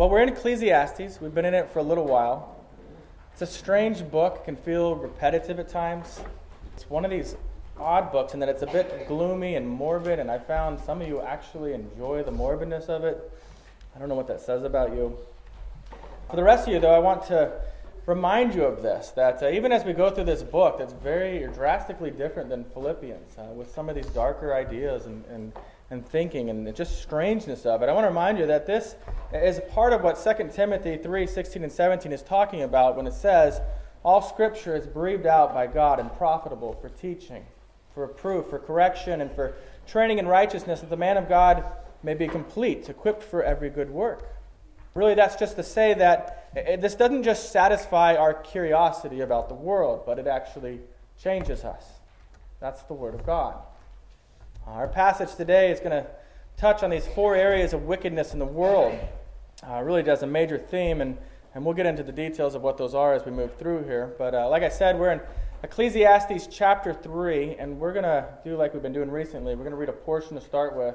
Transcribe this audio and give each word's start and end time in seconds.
Well, 0.00 0.08
we're 0.08 0.22
in 0.22 0.30
Ecclesiastes. 0.30 1.20
We've 1.20 1.34
been 1.34 1.44
in 1.44 1.52
it 1.52 1.68
for 1.72 1.80
a 1.80 1.82
little 1.82 2.06
while. 2.06 2.56
It's 3.34 3.42
a 3.42 3.46
strange 3.46 4.02
book, 4.10 4.36
it 4.36 4.44
can 4.46 4.56
feel 4.56 4.94
repetitive 4.94 5.58
at 5.58 5.68
times. 5.68 6.22
It's 6.72 6.88
one 6.88 7.04
of 7.04 7.10
these 7.10 7.36
odd 7.78 8.10
books 8.10 8.32
in 8.32 8.40
that 8.40 8.48
it's 8.48 8.62
a 8.62 8.66
bit 8.66 9.06
gloomy 9.08 9.56
and 9.56 9.68
morbid, 9.68 10.18
and 10.18 10.30
I 10.30 10.38
found 10.38 10.80
some 10.80 11.02
of 11.02 11.06
you 11.06 11.20
actually 11.20 11.74
enjoy 11.74 12.22
the 12.22 12.30
morbidness 12.30 12.88
of 12.88 13.04
it. 13.04 13.30
I 13.94 13.98
don't 13.98 14.08
know 14.08 14.14
what 14.14 14.26
that 14.28 14.40
says 14.40 14.64
about 14.64 14.94
you. 14.94 15.18
For 16.30 16.36
the 16.36 16.44
rest 16.44 16.66
of 16.66 16.72
you, 16.72 16.80
though, 16.80 16.94
I 16.94 16.98
want 16.98 17.26
to 17.26 17.52
remind 18.06 18.54
you 18.54 18.64
of 18.64 18.80
this 18.80 19.10
that 19.10 19.42
uh, 19.42 19.50
even 19.50 19.70
as 19.70 19.84
we 19.84 19.92
go 19.92 20.08
through 20.08 20.24
this 20.24 20.42
book 20.42 20.78
that's 20.78 20.94
very 20.94 21.46
drastically 21.48 22.10
different 22.10 22.48
than 22.48 22.64
Philippians, 22.64 23.36
uh, 23.36 23.52
with 23.52 23.70
some 23.74 23.90
of 23.90 23.96
these 23.96 24.06
darker 24.06 24.54
ideas 24.54 25.04
and, 25.04 25.26
and 25.26 25.52
and 25.90 26.06
thinking 26.06 26.50
and 26.50 26.66
the 26.66 26.72
just 26.72 27.02
strangeness 27.02 27.66
of 27.66 27.82
it. 27.82 27.88
I 27.88 27.92
want 27.92 28.04
to 28.04 28.08
remind 28.08 28.38
you 28.38 28.46
that 28.46 28.66
this 28.66 28.94
is 29.34 29.60
part 29.70 29.92
of 29.92 30.02
what 30.02 30.22
2 30.22 30.50
Timothy 30.52 30.96
3 30.96 31.26
16 31.26 31.62
and 31.64 31.72
17 31.72 32.12
is 32.12 32.22
talking 32.22 32.62
about 32.62 32.96
when 32.96 33.06
it 33.06 33.14
says, 33.14 33.60
All 34.04 34.22
scripture 34.22 34.76
is 34.76 34.86
breathed 34.86 35.26
out 35.26 35.52
by 35.52 35.66
God 35.66 35.98
and 35.98 36.12
profitable 36.16 36.74
for 36.74 36.88
teaching, 36.88 37.44
for 37.92 38.06
proof, 38.06 38.46
for 38.46 38.58
correction, 38.58 39.20
and 39.20 39.32
for 39.32 39.54
training 39.86 40.18
in 40.18 40.28
righteousness, 40.28 40.80
that 40.80 40.90
the 40.90 40.96
man 40.96 41.16
of 41.16 41.28
God 41.28 41.64
may 42.02 42.14
be 42.14 42.28
complete, 42.28 42.88
equipped 42.88 43.22
for 43.22 43.42
every 43.42 43.68
good 43.68 43.90
work. 43.90 44.36
Really, 44.94 45.14
that's 45.14 45.36
just 45.36 45.56
to 45.56 45.62
say 45.62 45.94
that 45.94 46.48
this 46.80 46.94
doesn't 46.94 47.22
just 47.22 47.52
satisfy 47.52 48.16
our 48.16 48.34
curiosity 48.34 49.20
about 49.20 49.48
the 49.48 49.54
world, 49.54 50.02
but 50.06 50.18
it 50.18 50.26
actually 50.26 50.80
changes 51.22 51.64
us. 51.64 51.84
That's 52.60 52.82
the 52.82 52.94
Word 52.94 53.14
of 53.14 53.24
God. 53.24 53.54
Our 54.66 54.86
passage 54.86 55.34
today 55.34 55.72
is 55.72 55.80
going 55.80 55.90
to 55.90 56.06
touch 56.56 56.82
on 56.82 56.90
these 56.90 57.06
four 57.06 57.34
areas 57.34 57.72
of 57.72 57.84
wickedness 57.84 58.32
in 58.32 58.38
the 58.38 58.44
world. 58.44 58.96
Uh, 59.66 59.80
really 59.82 60.02
does 60.02 60.22
a 60.22 60.26
major 60.26 60.58
theme, 60.58 61.00
and, 61.00 61.16
and 61.54 61.64
we'll 61.64 61.74
get 61.74 61.86
into 61.86 62.02
the 62.02 62.12
details 62.12 62.54
of 62.54 62.62
what 62.62 62.76
those 62.76 62.94
are 62.94 63.14
as 63.14 63.24
we 63.24 63.32
move 63.32 63.56
through 63.56 63.84
here. 63.84 64.14
But 64.18 64.34
uh, 64.34 64.48
like 64.48 64.62
I 64.62 64.68
said, 64.68 64.98
we're 64.98 65.12
in 65.12 65.20
Ecclesiastes 65.62 66.46
chapter 66.50 66.92
3, 66.92 67.56
and 67.58 67.80
we're 67.80 67.92
going 67.92 68.04
to 68.04 68.28
do 68.44 68.56
like 68.56 68.72
we've 68.72 68.82
been 68.82 68.92
doing 68.92 69.10
recently. 69.10 69.54
We're 69.54 69.64
going 69.64 69.72
to 69.72 69.76
read 69.76 69.88
a 69.88 69.92
portion 69.92 70.36
to 70.36 70.40
start 70.42 70.76
with, 70.76 70.94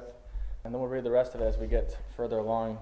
and 0.64 0.74
then 0.74 0.80
we'll 0.80 0.90
read 0.90 1.04
the 1.04 1.12
rest 1.12 1.36
of 1.36 1.42
it 1.42 1.46
as 1.46 1.58
we 1.58 1.68
get 1.68 1.98
further 2.16 2.38
along 2.38 2.78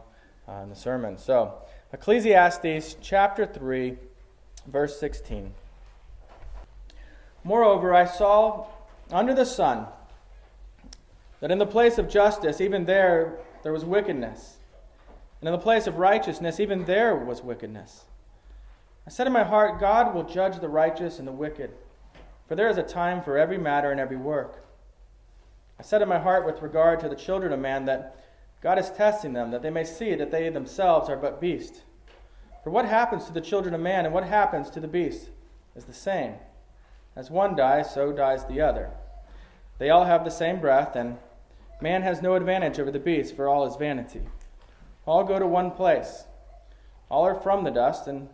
uh, 0.48 0.62
in 0.64 0.70
the 0.70 0.76
sermon. 0.76 1.18
So, 1.18 1.56
Ecclesiastes 1.94 2.98
chapter 3.02 3.46
3, 3.46 3.98
verse 4.68 5.00
16. 5.00 5.54
Moreover, 7.44 7.94
I 7.94 8.06
saw 8.06 8.68
under 9.12 9.34
the 9.34 9.46
sun 9.46 9.88
that 11.44 11.52
in 11.52 11.58
the 11.58 11.66
place 11.66 11.98
of 11.98 12.08
justice, 12.08 12.62
even 12.62 12.86
there, 12.86 13.38
there 13.64 13.74
was 13.74 13.84
wickedness. 13.84 14.60
And 15.42 15.50
in 15.50 15.52
the 15.52 15.58
place 15.58 15.88
of 15.88 15.98
righteousness, 15.98 16.58
even 16.58 16.86
there 16.86 17.18
was 17.18 17.44
wickedness. 17.44 18.06
I 19.06 19.10
said 19.10 19.28
in 19.28 19.34
my 19.34 19.44
heart, 19.44 19.78
God 19.78 20.16
will 20.16 20.24
judge 20.24 20.62
the 20.62 20.70
righteous 20.70 21.20
and 21.20 21.28
the 21.28 21.34
wicked, 21.34 21.72
for 22.48 22.56
there 22.56 22.70
is 22.70 22.78
a 22.78 22.82
time 22.82 23.22
for 23.22 23.38
every 23.38 23.58
matter 23.58 23.92
and 23.92 24.00
every 24.00 24.16
work. 24.16 24.66
I 25.78 25.84
said 25.84 26.02
in 26.02 26.08
my 26.08 26.18
heart 26.18 26.46
with 26.46 26.62
regard 26.62 27.02
to 27.02 27.10
the 27.10 27.16
children 27.16 27.52
of 27.52 27.60
man 27.60 27.84
that 27.88 28.16
God 28.62 28.80
is 28.80 28.90
testing 28.92 29.34
them, 29.34 29.52
that 29.52 29.62
they 29.62 29.70
may 29.70 29.84
see 29.84 30.16
that 30.16 30.32
they 30.32 30.48
themselves 30.48 31.10
are 31.10 31.18
but 31.18 31.42
beasts. 31.42 31.82
For 32.64 32.70
what 32.70 32.86
happens 32.86 33.26
to 33.26 33.34
the 33.34 33.42
children 33.42 33.76
of 33.76 33.82
man 33.82 34.06
and 34.06 34.14
what 34.14 34.24
happens 34.24 34.70
to 34.70 34.80
the 34.80 34.88
beast 34.88 35.28
is 35.76 35.84
the 35.84 35.94
same. 35.94 36.36
As 37.18 37.30
one 37.30 37.54
dies, 37.54 37.94
so 37.94 38.14
dies 38.14 38.46
the 38.46 38.62
other. 38.62 38.92
They 39.78 39.90
all 39.90 40.06
have 40.06 40.24
the 40.24 40.32
same 40.32 40.62
breath, 40.62 40.96
and 40.96 41.18
Man 41.84 42.04
has 42.04 42.22
no 42.22 42.36
advantage 42.36 42.80
over 42.80 42.92
the 42.92 42.98
beast, 42.98 43.36
for 43.36 43.50
all 43.50 43.68
is 43.68 43.76
vanity. 43.76 44.22
All 45.06 45.26
go 45.26 45.38
to 45.38 45.46
one 45.46 45.70
place. 45.70 46.24
All 47.12 47.26
are 47.26 47.36
from 47.36 47.66
the 47.66 47.72
dust, 47.72 48.08
and 48.08 48.30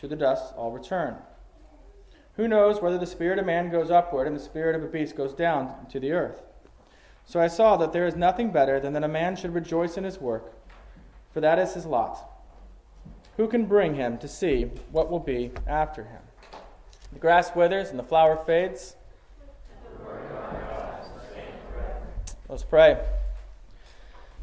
to 0.00 0.08
the 0.08 0.16
dust 0.16 0.52
all 0.56 0.72
return. 0.72 1.14
Who 2.34 2.48
knows 2.48 2.82
whether 2.82 2.98
the 2.98 3.06
spirit 3.06 3.38
of 3.38 3.46
man 3.46 3.70
goes 3.70 3.92
upward 3.92 4.26
and 4.26 4.34
the 4.34 4.42
spirit 4.42 4.74
of 4.74 4.82
a 4.82 4.88
beast 4.88 5.14
goes 5.14 5.32
down 5.34 5.86
to 5.90 6.00
the 6.00 6.10
earth? 6.10 6.42
So 7.24 7.38
I 7.38 7.46
saw 7.46 7.76
that 7.76 7.92
there 7.92 8.08
is 8.08 8.16
nothing 8.16 8.50
better 8.50 8.80
than 8.80 8.92
that 8.94 9.04
a 9.04 9.08
man 9.08 9.36
should 9.36 9.54
rejoice 9.54 9.96
in 9.96 10.02
his 10.02 10.18
work, 10.18 10.52
for 11.32 11.40
that 11.40 11.60
is 11.60 11.74
his 11.74 11.86
lot. 11.86 12.28
Who 13.36 13.46
can 13.46 13.66
bring 13.66 13.94
him 13.94 14.18
to 14.18 14.26
see 14.26 14.64
what 14.90 15.08
will 15.08 15.20
be 15.20 15.52
after 15.64 16.02
him? 16.02 16.22
The 17.12 17.20
grass 17.20 17.54
withers 17.54 17.90
and 17.90 18.00
the 18.00 18.02
flower 18.02 18.36
fades 18.44 18.96
Let's 22.50 22.64
pray. 22.64 23.00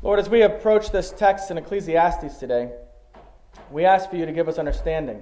Lord, 0.01 0.18
as 0.18 0.29
we 0.29 0.41
approach 0.41 0.91
this 0.91 1.12
text 1.12 1.51
in 1.51 1.57
Ecclesiastes 1.57 2.38
today, 2.38 2.72
we 3.69 3.84
ask 3.84 4.09
for 4.09 4.16
you 4.16 4.25
to 4.25 4.31
give 4.31 4.47
us 4.47 4.57
understanding, 4.57 5.22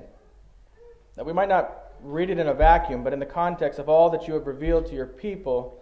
that 1.16 1.25
we 1.25 1.34
might 1.34 1.50
not 1.50 1.96
read 2.03 2.29
it 2.29 2.38
in 2.38 2.46
a 2.46 2.53
vacuum, 2.53 3.03
but 3.03 3.12
in 3.12 3.18
the 3.18 3.25
context 3.25 3.79
of 3.79 3.90
all 3.90 4.12
that 4.12 4.28
you 4.28 4.35
have 4.35 4.46
revealed 4.46 4.85
to 4.85 4.94
your 4.94 5.07
people 5.07 5.81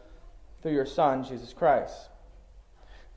through 0.61 0.71
your 0.71 0.85
Son, 0.85 1.25
Jesus 1.25 1.51
Christ. 1.51 2.07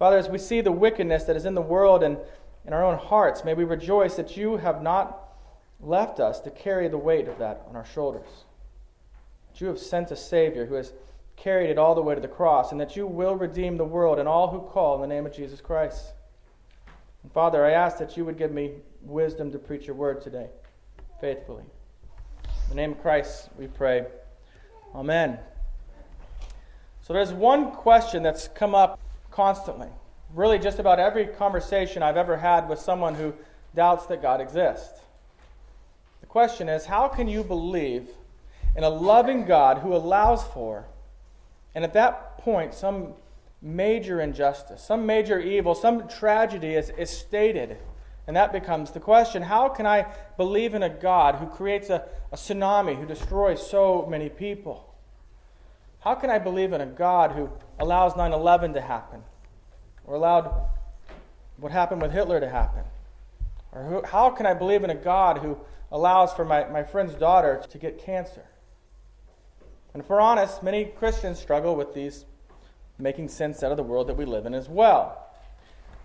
Father, 0.01 0.19
as 0.19 0.29
we 0.29 0.39
see 0.39 0.61
the 0.61 0.73
wickedness 0.73 1.23
that 1.23 1.37
is 1.37 1.45
in 1.45 1.55
the 1.55 1.63
world 1.63 2.03
and 2.03 2.19
in 2.67 2.73
our 2.73 2.85
own 2.85 2.99
hearts, 2.99 3.45
may 3.45 3.55
we 3.55 3.63
rejoice 3.63 4.17
that 4.17 4.37
you 4.37 4.57
have 4.57 4.83
not 4.83 5.29
left 5.81 6.19
us 6.19 6.41
to 6.41 6.51
carry 6.51 6.89
the 6.89 6.99
weight 6.99 7.29
of 7.29 7.39
that 7.39 7.65
on 7.69 7.77
our 7.77 7.87
shoulders. 7.87 8.47
That 9.53 9.61
you 9.61 9.69
have 9.69 9.79
sent 9.79 10.11
a 10.11 10.17
Savior 10.17 10.67
who 10.67 10.75
has 10.75 10.93
carried 11.37 11.71
it 11.71 11.79
all 11.79 11.95
the 11.95 12.03
way 12.03 12.15
to 12.15 12.21
the 12.21 12.29
cross, 12.29 12.73
and 12.73 12.81
that 12.81 12.97
you 12.97 13.07
will 13.07 13.37
redeem 13.37 13.77
the 13.77 13.85
world 13.85 14.19
and 14.19 14.29
all 14.29 14.51
who 14.51 14.61
call 14.61 14.97
in 14.97 15.01
the 15.03 15.15
name 15.15 15.27
of 15.27 15.33
Jesus 15.33 15.61
Christ. 15.61 16.13
And 17.23 17.33
Father, 17.33 17.65
I 17.65 17.73
ask 17.73 17.99
that 17.99 18.17
you 18.17 18.25
would 18.25 18.39
give 18.39 18.53
me 18.53 18.73
wisdom 19.03 19.53
to 19.53 19.59
preach 19.59 19.87
your 19.87 19.97
word 19.97 20.23
today, 20.23 20.49
faithfully. 21.21 21.65
In 22.45 22.71
the 22.71 22.75
name 22.75 22.93
of 22.93 23.03
Christ, 23.03 23.49
we 23.59 23.67
pray. 23.67 24.07
Amen. 24.95 25.39
So 27.03 27.13
there's 27.13 27.33
one 27.33 27.71
question 27.71 28.23
that's 28.23 28.49
come 28.49 28.75
up 28.75 28.99
constantly. 29.31 29.89
Really, 30.35 30.59
just 30.59 30.79
about 30.79 30.99
every 30.99 31.27
conversation 31.27 32.03
I've 32.03 32.17
ever 32.17 32.37
had 32.37 32.69
with 32.69 32.81
someone 32.81 33.15
who 33.15 33.33
doubts 33.75 34.07
that 34.07 34.23
God 34.23 34.41
exists. 34.41 35.01
The 36.21 36.27
question 36.27 36.69
is 36.69 36.87
how 36.87 37.07
can 37.07 37.29
you 37.29 37.45
believe 37.45 38.09
in 38.75 38.83
a 38.83 38.89
loving 38.89 39.45
God 39.45 39.79
who 39.79 39.95
allows 39.95 40.43
for 40.45 40.87
and 41.77 41.85
at 41.85 41.93
that 41.93 42.39
point, 42.39 42.73
some 42.73 43.13
major 43.61 44.19
injustice, 44.19 44.83
some 44.83 45.05
major 45.05 45.39
evil, 45.39 45.75
some 45.75 46.09
tragedy 46.09 46.75
is, 46.75 46.89
is 46.89 47.11
stated. 47.11 47.77
And 48.27 48.35
that 48.35 48.51
becomes 48.51 48.93
the 48.93 48.99
question 48.99 49.43
how 49.43 49.69
can 49.69 49.87
I 49.87 50.07
believe 50.39 50.73
in 50.73 50.83
a 50.83 50.89
God 50.89 51.35
who 51.35 51.47
creates 51.47 51.91
a, 51.91 52.07
a 52.33 52.37
tsunami, 52.37 52.99
who 52.99 53.05
destroys 53.05 53.65
so 53.65 54.07
many 54.09 54.31
people? 54.31 54.91
How 56.01 56.15
can 56.15 56.31
I 56.31 56.39
believe 56.39 56.73
in 56.73 56.81
a 56.81 56.87
God 56.87 57.33
who 57.33 57.51
allows 57.79 58.17
9 58.17 58.33
11 58.33 58.73
to 58.73 58.81
happen? 58.81 59.23
Or 60.07 60.15
allowed 60.15 60.71
what 61.59 61.73
happened 61.73 62.01
with 62.01 62.13
Hitler 62.13 62.41
to 62.41 62.49
happen? 62.49 62.85
Or 63.73 63.85
who, 63.85 64.03
how 64.03 64.31
can 64.31 64.47
I 64.47 64.55
believe 64.55 64.83
in 64.83 64.89
a 64.89 64.95
God 64.95 65.39
who 65.39 65.59
allows 65.93 66.33
for 66.33 66.47
my, 66.47 66.65
my 66.71 66.85
friend's 66.85 67.15
daughter 67.17 67.63
to 67.69 67.77
get 67.77 67.99
cancer? 67.99 68.47
And 69.97 70.03
if 70.03 70.11
we're 70.11 70.21
honest, 70.21 70.63
many 70.63 70.85
Christians 70.85 71.39
struggle 71.39 71.75
with 71.75 71.95
these 71.95 72.27
making 72.99 73.29
sense 73.29 73.63
out 73.63 73.71
of 73.71 73.79
the 73.79 73.83
world 73.83 74.09
that 74.09 74.17
we 74.19 74.27
live 74.27 74.45
in 74.45 74.53
as 74.53 74.69
well. 74.69 75.27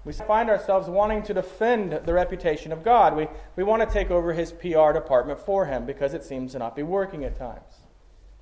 We 0.05 0.13
find 0.13 0.49
ourselves 0.49 0.87
wanting 0.87 1.23
to 1.23 1.33
defend 1.33 1.99
the 2.05 2.13
reputation 2.13 2.71
of 2.71 2.85
God. 2.85 3.17
We, 3.17 3.27
we 3.57 3.65
want 3.65 3.81
to 3.81 3.93
take 3.93 4.09
over 4.09 4.31
his 4.31 4.53
PR 4.53 4.93
department 4.93 5.41
for 5.41 5.65
him 5.65 5.85
because 5.85 6.13
it 6.13 6.23
seems 6.23 6.53
to 6.53 6.59
not 6.59 6.73
be 6.73 6.83
working 6.83 7.25
at 7.25 7.37
times. 7.37 7.81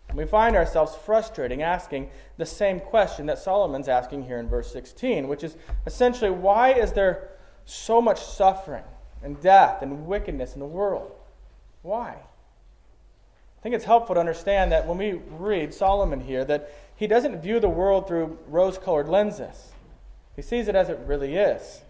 And 0.09 0.19
we 0.19 0.25
find 0.25 0.55
ourselves 0.55 0.95
frustrating 0.95 1.63
asking 1.63 2.11
the 2.37 2.45
same 2.45 2.79
question 2.79 3.25
that 3.25 3.39
Solomon's 3.39 3.87
asking 3.87 4.25
here 4.25 4.37
in 4.37 4.49
verse 4.49 4.71
16, 4.71 5.27
which 5.27 5.43
is 5.43 5.57
essentially 5.87 6.29
why 6.29 6.73
is 6.73 6.91
there 6.91 7.29
so 7.65 8.03
much 8.03 8.23
suffering 8.23 8.83
and 9.23 9.41
death 9.41 9.81
and 9.81 10.05
wickedness 10.05 10.53
in 10.53 10.59
the 10.59 10.67
world? 10.67 11.11
Why? 11.81 12.17
I 13.59 13.61
think 13.61 13.75
it's 13.75 13.83
helpful 13.83 14.15
to 14.15 14.21
understand 14.21 14.71
that 14.71 14.87
when 14.87 14.97
we 14.97 15.19
read 15.31 15.73
Solomon 15.73 16.21
here, 16.21 16.45
that 16.45 16.73
he 16.95 17.07
doesn't 17.07 17.41
view 17.41 17.59
the 17.59 17.67
world 17.67 18.07
through 18.07 18.39
rose 18.47 18.77
colored 18.77 19.09
lenses. 19.09 19.73
He 20.37 20.41
sees 20.41 20.69
it 20.69 20.75
as 20.75 20.87
it 20.87 20.97
really 21.05 21.35
is. 21.35 21.81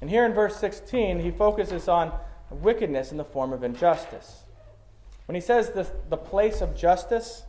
And 0.00 0.08
here 0.08 0.24
in 0.24 0.32
verse 0.32 0.56
16, 0.56 1.20
he 1.20 1.30
focuses 1.30 1.88
on 1.88 2.12
wickedness 2.50 3.10
in 3.10 3.18
the 3.18 3.24
form 3.24 3.52
of 3.52 3.62
injustice. 3.62 4.44
When 5.26 5.34
he 5.34 5.42
says 5.42 5.70
the, 5.70 5.90
the 6.08 6.16
place 6.16 6.62
of 6.62 6.74
justice, 6.74 7.44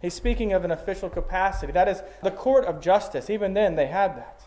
he's 0.00 0.14
speaking 0.14 0.52
of 0.52 0.64
an 0.64 0.70
official 0.70 1.10
capacity. 1.10 1.72
That 1.72 1.88
is, 1.88 2.02
the 2.22 2.30
court 2.30 2.64
of 2.64 2.80
justice. 2.80 3.28
Even 3.28 3.54
then, 3.54 3.74
they 3.74 3.86
had 3.86 4.16
that. 4.16 4.42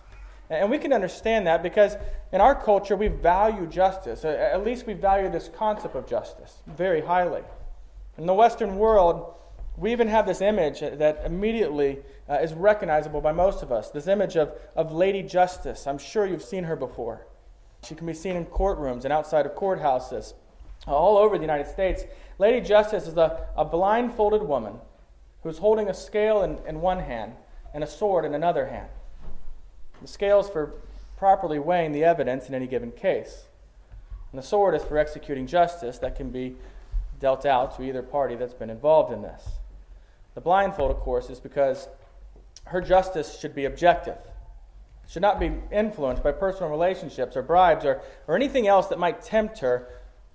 And 0.50 0.70
we 0.70 0.78
can 0.78 0.94
understand 0.94 1.48
that 1.48 1.64
because 1.64 1.98
in 2.32 2.40
our 2.40 2.56
culture, 2.56 2.96
we 2.96 3.10
value 3.10 3.68
justice. 3.68 4.24
At 4.24 4.64
least 4.64 4.86
we 4.88 4.94
value 4.94 5.30
this 5.30 5.50
concept 5.50 5.96
of 5.96 6.08
justice 6.08 6.60
very 6.68 7.02
highly. 7.02 7.42
In 8.18 8.26
the 8.26 8.34
Western 8.34 8.78
world, 8.78 9.34
we 9.76 9.92
even 9.92 10.08
have 10.08 10.28
this 10.28 10.42
image 10.42 10.82
that 10.82 11.24
immediately 11.26 12.00
uh, 12.30 12.36
is 12.36 12.54
recognizable 12.54 13.22
by 13.22 13.32
most 13.32 13.64
of 13.64 13.72
us 13.72 13.90
this 13.90 14.08
image 14.08 14.36
of, 14.36 14.54
of 14.76 14.92
Lady 14.92 15.24
Justice. 15.24 15.88
I'm 15.88 15.98
sure 15.98 16.26
you've 16.26 16.44
seen 16.44 16.66
her 16.66 16.76
before. 16.76 17.26
She 17.84 17.96
can 17.96 18.06
be 18.06 18.14
seen 18.14 18.36
in 18.36 18.46
courtrooms 18.46 19.04
and 19.04 19.12
outside 19.12 19.46
of 19.46 19.54
courthouses 19.56 20.34
all 20.86 21.18
over 21.18 21.38
the 21.38 21.44
United 21.44 21.68
States. 21.68 22.04
Lady 22.38 22.66
Justice 22.66 23.08
is 23.08 23.18
a, 23.18 23.48
a 23.58 23.66
blindfolded 23.66 24.44
woman 24.44 24.76
who's 25.42 25.58
holding 25.58 25.90
a 25.90 25.94
scale 25.94 26.44
in, 26.44 26.60
in 26.68 26.82
one 26.82 27.00
hand 27.00 27.34
and 27.74 27.84
a 27.84 27.88
sword 27.88 28.26
in 28.26 28.34
another 28.34 28.68
hand. 28.68 28.90
The 30.02 30.08
scales 30.08 30.50
for 30.50 30.74
properly 31.18 31.60
weighing 31.60 31.92
the 31.92 32.04
evidence 32.04 32.48
in 32.48 32.54
any 32.54 32.68
given 32.68 32.92
case. 32.92 33.46
And 34.32 34.42
the 34.42 34.46
sword 34.46 34.76
is 34.76 34.84
for 34.84 34.98
executing 34.98 35.48
justice 35.48 35.98
that 36.00 36.16
can 36.16 36.30
be 36.30 36.56
dealt 37.24 37.46
out 37.46 37.74
to 37.78 37.84
either 37.84 38.04
party 38.04 38.36
that's 38.36 38.54
been 38.54 38.70
involved 38.70 39.14
in 39.14 39.22
this. 39.22 39.44
The 40.36 40.42
blindfold, 40.42 40.92
of 40.92 40.98
course, 40.98 41.30
is 41.30 41.40
because 41.40 41.88
her 42.66 42.82
justice 42.82 43.40
should 43.40 43.56
be 43.56 43.64
objective. 43.64 44.18
It 45.06 45.10
should 45.10 45.22
not 45.22 45.40
be 45.40 45.54
influenced 45.72 46.22
by 46.22 46.34
personal 46.34 46.70
relationships 46.70 47.38
or 47.38 47.42
bribes 47.42 47.86
or, 47.86 48.02
or 48.28 48.36
anything 48.36 48.68
else 48.68 48.88
that 48.88 49.00
might 49.00 49.22
tempt 49.22 49.60
her 49.60 49.88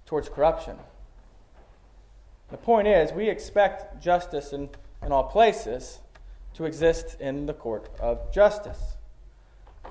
towards 0.06 0.30
corruption. 0.30 0.78
The 2.50 2.56
point 2.56 2.88
is, 2.88 3.12
we 3.12 3.28
expect 3.28 4.02
justice 4.02 4.54
in, 4.54 4.70
in 5.04 5.12
all 5.12 5.24
places 5.24 5.98
to 6.54 6.64
exist 6.64 7.20
in 7.20 7.44
the 7.44 7.52
court 7.52 7.90
of 8.00 8.32
justice. 8.32 8.96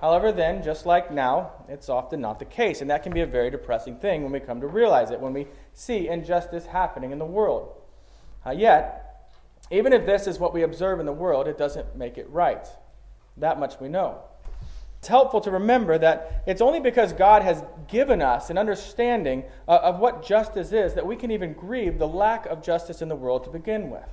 However, 0.02 0.32
then, 0.32 0.64
just 0.64 0.88
like 0.88 1.12
now, 1.12 1.52
it's 1.70 1.90
often 1.90 2.22
not 2.22 2.40
the 2.40 2.46
case, 2.46 2.82
and 2.82 2.90
that 2.90 3.04
can 3.04 3.14
be 3.14 3.22
a 3.22 3.28
very 3.28 3.52
depressing 3.52 3.98
thing 3.98 4.24
when 4.24 4.32
we 4.32 4.40
come 4.40 4.62
to 4.62 4.68
realize 4.68 5.12
it, 5.12 5.20
when 5.20 5.34
we 5.34 5.46
see 5.78 6.08
injustice 6.08 6.66
happening 6.66 7.12
in 7.12 7.20
the 7.20 7.26
world. 7.26 7.72
Uh, 8.44 8.50
yet, 8.50 9.30
even 9.70 9.94
if 9.94 10.08
this 10.08 10.26
is 10.26 10.40
what 10.40 10.52
we 10.52 10.64
observe 10.64 11.00
in 11.00 11.06
the 11.06 11.14
world, 11.14 11.48
it 11.48 11.58
doesn't 11.58 11.96
make 11.96 12.18
it 12.18 12.28
right. 12.32 12.66
That 13.38 13.60
much 13.60 13.80
we 13.80 13.88
know. 13.88 14.22
It's 14.98 15.08
helpful 15.08 15.40
to 15.42 15.52
remember 15.52 16.00
that 16.00 16.44
it's 16.48 16.62
only 16.62 16.80
because 16.80 17.14
God 17.14 17.44
has 17.44 17.64
given 17.88 18.24
us 18.24 18.50
an 18.50 18.58
understanding 18.58 19.44
uh, 19.68 19.80
of 19.84 20.00
what 20.00 20.26
justice 20.26 20.72
is 20.72 20.96
that 20.96 21.06
we 21.06 21.16
can 21.16 21.30
even 21.30 21.54
grieve 21.54 22.00
the 22.00 22.08
lack 22.08 22.48
of 22.48 22.64
justice 22.64 23.04
in 23.04 23.08
the 23.08 23.16
world 23.16 23.44
to 23.44 23.52
begin 23.52 23.92
with. 23.92 24.10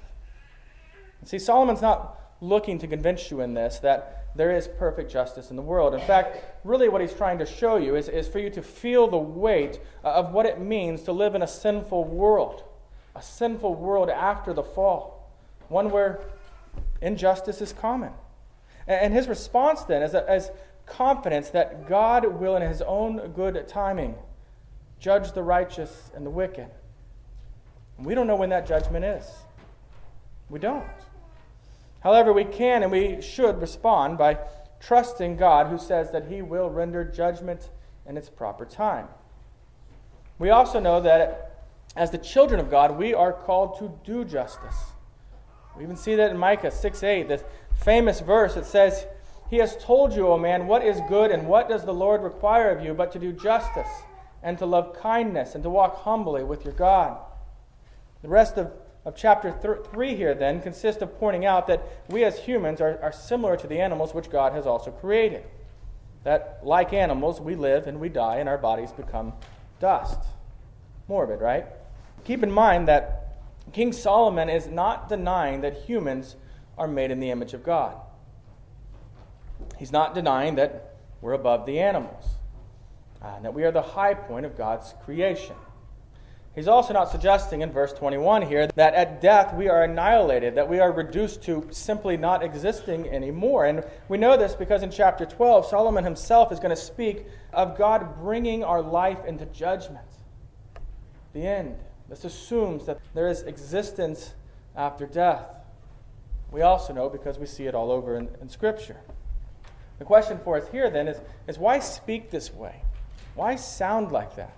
See, 1.25 1.39
Solomon's 1.39 1.81
not 1.81 2.21
looking 2.41 2.79
to 2.79 2.87
convince 2.87 3.31
you 3.31 3.41
in 3.41 3.55
this 3.55 3.79
that 3.79 4.25
there 4.37 4.57
is 4.57 4.67
perfect 4.67 5.11
justice 5.11 5.51
in 5.51 5.57
the 5.57 5.63
world. 5.63 5.95
In 5.95 6.01
fact, 6.01 6.39
really 6.65 6.89
what 6.89 7.01
he's 7.01 7.15
trying 7.15 7.39
to 7.39 7.47
show 7.47 7.77
you 7.77 7.95
is, 7.95 8.09
is 8.09 8.27
for 8.27 8.39
you 8.39 8.51
to 8.51 8.63
feel 8.63 9.07
the 9.09 9.17
weight 9.17 9.81
uh, 10.03 10.09
of 10.09 10.33
what 10.33 10.47
it 10.47 10.61
means 10.61 11.03
to 11.03 11.13
live 11.13 11.35
in 11.35 11.43
a 11.43 11.47
sinful 11.47 12.05
world, 12.05 12.65
a 13.15 13.23
sinful 13.23 13.75
world 13.75 14.11
after 14.11 14.53
the 14.53 14.63
fall, 14.63 15.31
one 15.69 15.91
where 15.91 16.21
injustice 17.01 17.61
is 17.61 17.73
common. 17.73 18.13
And 18.87 19.15
his 19.15 19.29
response 19.29 19.83
then 19.85 20.03
is, 20.03 20.15
is 20.15 20.51
confidence 20.85 21.51
that 21.51 21.89
God 21.89 22.27
will, 22.41 22.57
in 22.57 22.63
his 22.63 22.83
own 22.83 23.33
good 23.35 23.67
timing, 23.69 24.17
judge 24.99 25.33
the 25.33 25.43
righteous 25.43 26.11
and 26.15 26.27
the 26.27 26.31
wicked. 26.31 26.69
We 27.99 28.15
don't 28.15 28.27
know 28.27 28.37
when 28.37 28.51
that 28.51 28.67
judgment 28.67 29.05
is. 29.05 29.25
We 30.51 30.59
don't. 30.59 30.85
However, 32.05 32.33
we 32.33 32.45
can 32.45 32.83
and 32.83 32.93
we 32.93 33.21
should 33.23 33.61
respond 33.61 34.19
by 34.19 34.39
trusting 34.79 35.39
God 35.39 35.69
who 35.69 35.79
says 35.79 36.13
that 36.13 36.27
he 36.27 36.43
will 36.43 36.69
render 36.69 37.03
judgment 37.03 37.71
in 38.07 38.19
its 38.19 38.29
proper 38.29 38.67
time. 38.67 39.09
We 40.39 40.51
also 40.51 40.79
know 40.79 41.01
that 41.01 41.63
as 41.97 42.11
the 42.11 42.19
children 42.19 42.61
of 42.61 42.71
God, 42.71 42.99
we 42.99 43.15
are 43.15 43.33
called 43.33 43.79
to 43.79 43.99
do 44.05 44.25
justice. 44.25 44.77
We 45.77 45.83
even 45.83 45.97
see 45.97 46.15
that 46.17 46.31
in 46.31 46.37
Micah 46.37 46.71
6 46.71 47.03
8, 47.03 47.29
this 47.29 47.45
famous 47.83 48.21
verse 48.21 48.55
that 48.55 48.67
says, 48.67 49.07
He 49.49 49.57
has 49.57 49.77
told 49.77 50.15
you, 50.15 50.29
O 50.29 50.37
man, 50.37 50.67
what 50.67 50.85
is 50.85 51.01
good 51.09 51.31
and 51.31 51.49
what 51.49 51.71
does 51.71 51.85
the 51.85 51.95
Lord 51.95 52.23
require 52.23 52.71
of 52.71 52.85
you 52.85 52.93
but 52.93 53.13
to 53.13 53.19
do 53.19 53.33
justice 53.33 53.89
and 54.43 54.59
to 54.59 54.67
love 54.67 54.95
kindness 55.01 55.55
and 55.55 55.65
to 55.65 55.71
walk 55.71 56.03
humbly 56.03 56.45
with 56.45 56.65
your 56.65 56.75
God. 56.75 57.19
The 58.21 58.29
rest 58.29 58.59
of 58.59 58.73
of 59.05 59.15
chapter 59.15 59.51
th- 59.51 59.87
3 59.91 60.17
here, 60.17 60.35
then, 60.35 60.61
consists 60.61 61.03
of 61.03 61.19
pointing 61.19 61.45
out 61.45 61.67
that 61.67 61.83
we 62.09 62.25
as 62.25 62.39
humans 62.39 62.81
are, 62.81 62.99
are 63.03 63.13
similar 63.13 63.57
to 63.57 63.67
the 63.67 63.81
animals 63.81 64.15
which 64.15 64.31
God 64.31 64.53
has 64.53 64.67
also 64.67 64.91
created. 64.91 65.45
That, 66.23 66.61
like 66.63 66.93
animals, 66.93 67.41
we 67.41 67.55
live 67.55 67.87
and 67.87 68.01
we 68.01 68.09
die, 68.09 68.37
and 68.37 68.49
our 68.49 68.57
bodies 68.57 68.93
become 68.93 69.35
dust. 69.79 70.21
Morbid, 71.07 71.41
right? 71.41 71.67
Keep 72.25 72.43
in 72.43 72.51
mind 72.51 72.89
that 72.89 73.37
King 73.73 73.93
Solomon 73.93 74.49
is 74.49 74.67
not 74.67 75.09
denying 75.09 75.61
that 75.61 75.75
humans 75.75 76.37
are 76.79 76.89
made 76.89 77.11
in 77.11 77.21
the 77.21 77.31
image 77.31 77.53
of 77.53 77.63
God. 77.63 77.97
He's 79.79 79.93
not 79.93 80.15
denying 80.15 80.55
that 80.55 80.97
we're 81.21 81.33
above 81.33 81.67
the 81.67 81.79
animals, 81.79 82.25
uh, 83.23 83.41
that 83.41 83.53
we 83.53 83.65
are 83.65 83.73
the 83.73 83.83
high 83.83 84.15
point 84.15 84.47
of 84.47 84.57
God's 84.57 84.95
creation. 85.05 85.57
He's 86.55 86.69
also 86.69 86.93
not 86.93 87.11
suggesting 87.11 87.63
in 87.63 87.73
verse 87.73 87.93
21 87.93 88.43
here 88.43 88.69
that 88.77 88.95
at 88.95 89.21
death 89.21 89.55
we 89.55 89.69
are 89.69 89.83
annihilated, 89.83 90.55
that 90.55 90.69
we 90.69 90.79
are 90.79 90.93
reduced 90.93 91.43
to 91.45 91.67
simply 91.73 92.17
not 92.17 92.45
existing 92.45 93.09
anymore. 93.09 93.65
And 93.65 93.85
we 94.09 94.19
know 94.19 94.37
this 94.37 94.55
because 94.55 94.85
in 94.85 94.91
chapter 94.91 95.27
12, 95.27 95.67
Solomon 95.67 96.05
himself 96.05 96.53
is 96.53 96.61
going 96.61 96.71
to 96.71 96.81
speak 96.81 97.27
of 97.53 97.77
God 97.77 98.21
bringing 98.21 98.63
our 98.63 98.81
life 98.81 99.25
into 99.25 99.47
judgment. 99.47 100.07
The 101.33 101.45
end. 101.45 101.77
This 102.09 102.25
assumes 102.25 102.87
that 102.87 103.01
there 103.15 103.29
is 103.29 103.43
existence 103.43 104.35
after 104.77 105.07
death. 105.07 105.47
We 106.53 106.63
also 106.63 106.93
know 106.93 107.09
because 107.09 107.37
we 107.37 107.47
see 107.47 107.67
it 107.67 107.75
all 107.75 107.91
over 107.91 108.17
in, 108.17 108.29
in 108.41 108.49
Scripture. 108.49 108.99
The 109.99 110.05
question 110.05 110.39
for 110.45 110.57
us 110.57 110.69
here 110.71 110.89
then 110.89 111.09
is, 111.09 111.21
is 111.49 111.59
why 111.59 111.81
speak 111.81 112.31
this 112.31 112.53
way? 112.55 112.83
Why 113.35 113.57
sound 113.57 114.13
like 114.13 114.37
that? 114.37 114.57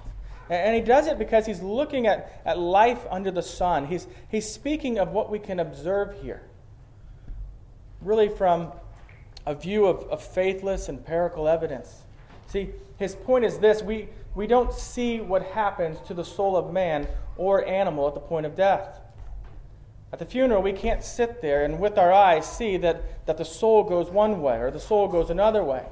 And 0.49 0.75
he 0.75 0.81
does 0.81 1.09
it 1.09 1.19
because 1.19 1.45
he's 1.45 1.61
looking 1.61 2.07
at, 2.07 2.41
at 2.45 2.59
life 2.59 3.05
under 3.11 3.31
the 3.31 3.43
sun. 3.43 3.87
He's, 3.87 4.07
he's 4.29 4.51
speaking 4.51 4.99
of 4.99 5.11
what 5.11 5.31
we 5.31 5.39
can 5.39 5.59
observe 5.59 6.21
here. 6.23 6.43
Really, 8.01 8.29
from 8.29 8.73
a 9.45 9.55
view 9.55 9.87
of, 9.87 10.05
of 10.09 10.23
faithless 10.23 10.89
empirical 10.89 11.49
evidence. 11.49 12.03
See, 12.49 12.71
his 12.99 13.15
point 13.15 13.45
is 13.45 13.59
this 13.59 13.83
we, 13.83 14.09
we 14.35 14.47
don't 14.47 14.73
see 14.73 15.21
what 15.21 15.43
happens 15.43 15.99
to 16.07 16.15
the 16.15 16.25
soul 16.25 16.57
of 16.57 16.73
man 16.73 17.09
or 17.37 17.65
animal 17.67 18.07
at 18.07 18.15
the 18.15 18.21
point 18.21 18.47
of 18.47 18.55
death. 18.55 19.01
At 20.13 20.21
the 20.21 20.25
funeral, 20.25 20.63
we 20.63 20.73
can't 20.73 21.03
sit 21.03 21.43
there 21.43 21.65
and 21.65 21.81
with 21.81 21.99
our 21.99 22.13
eyes 22.13 22.51
see 22.51 22.77
that, 22.79 23.27
that 23.27 23.37
the 23.37 23.45
soul 23.45 23.83
goes 23.83 24.09
one 24.11 24.41
way 24.41 24.59
or 24.59 24.71
the 24.71 24.81
soul 24.81 25.09
goes 25.09 25.31
another 25.31 25.65
way. 25.65 25.85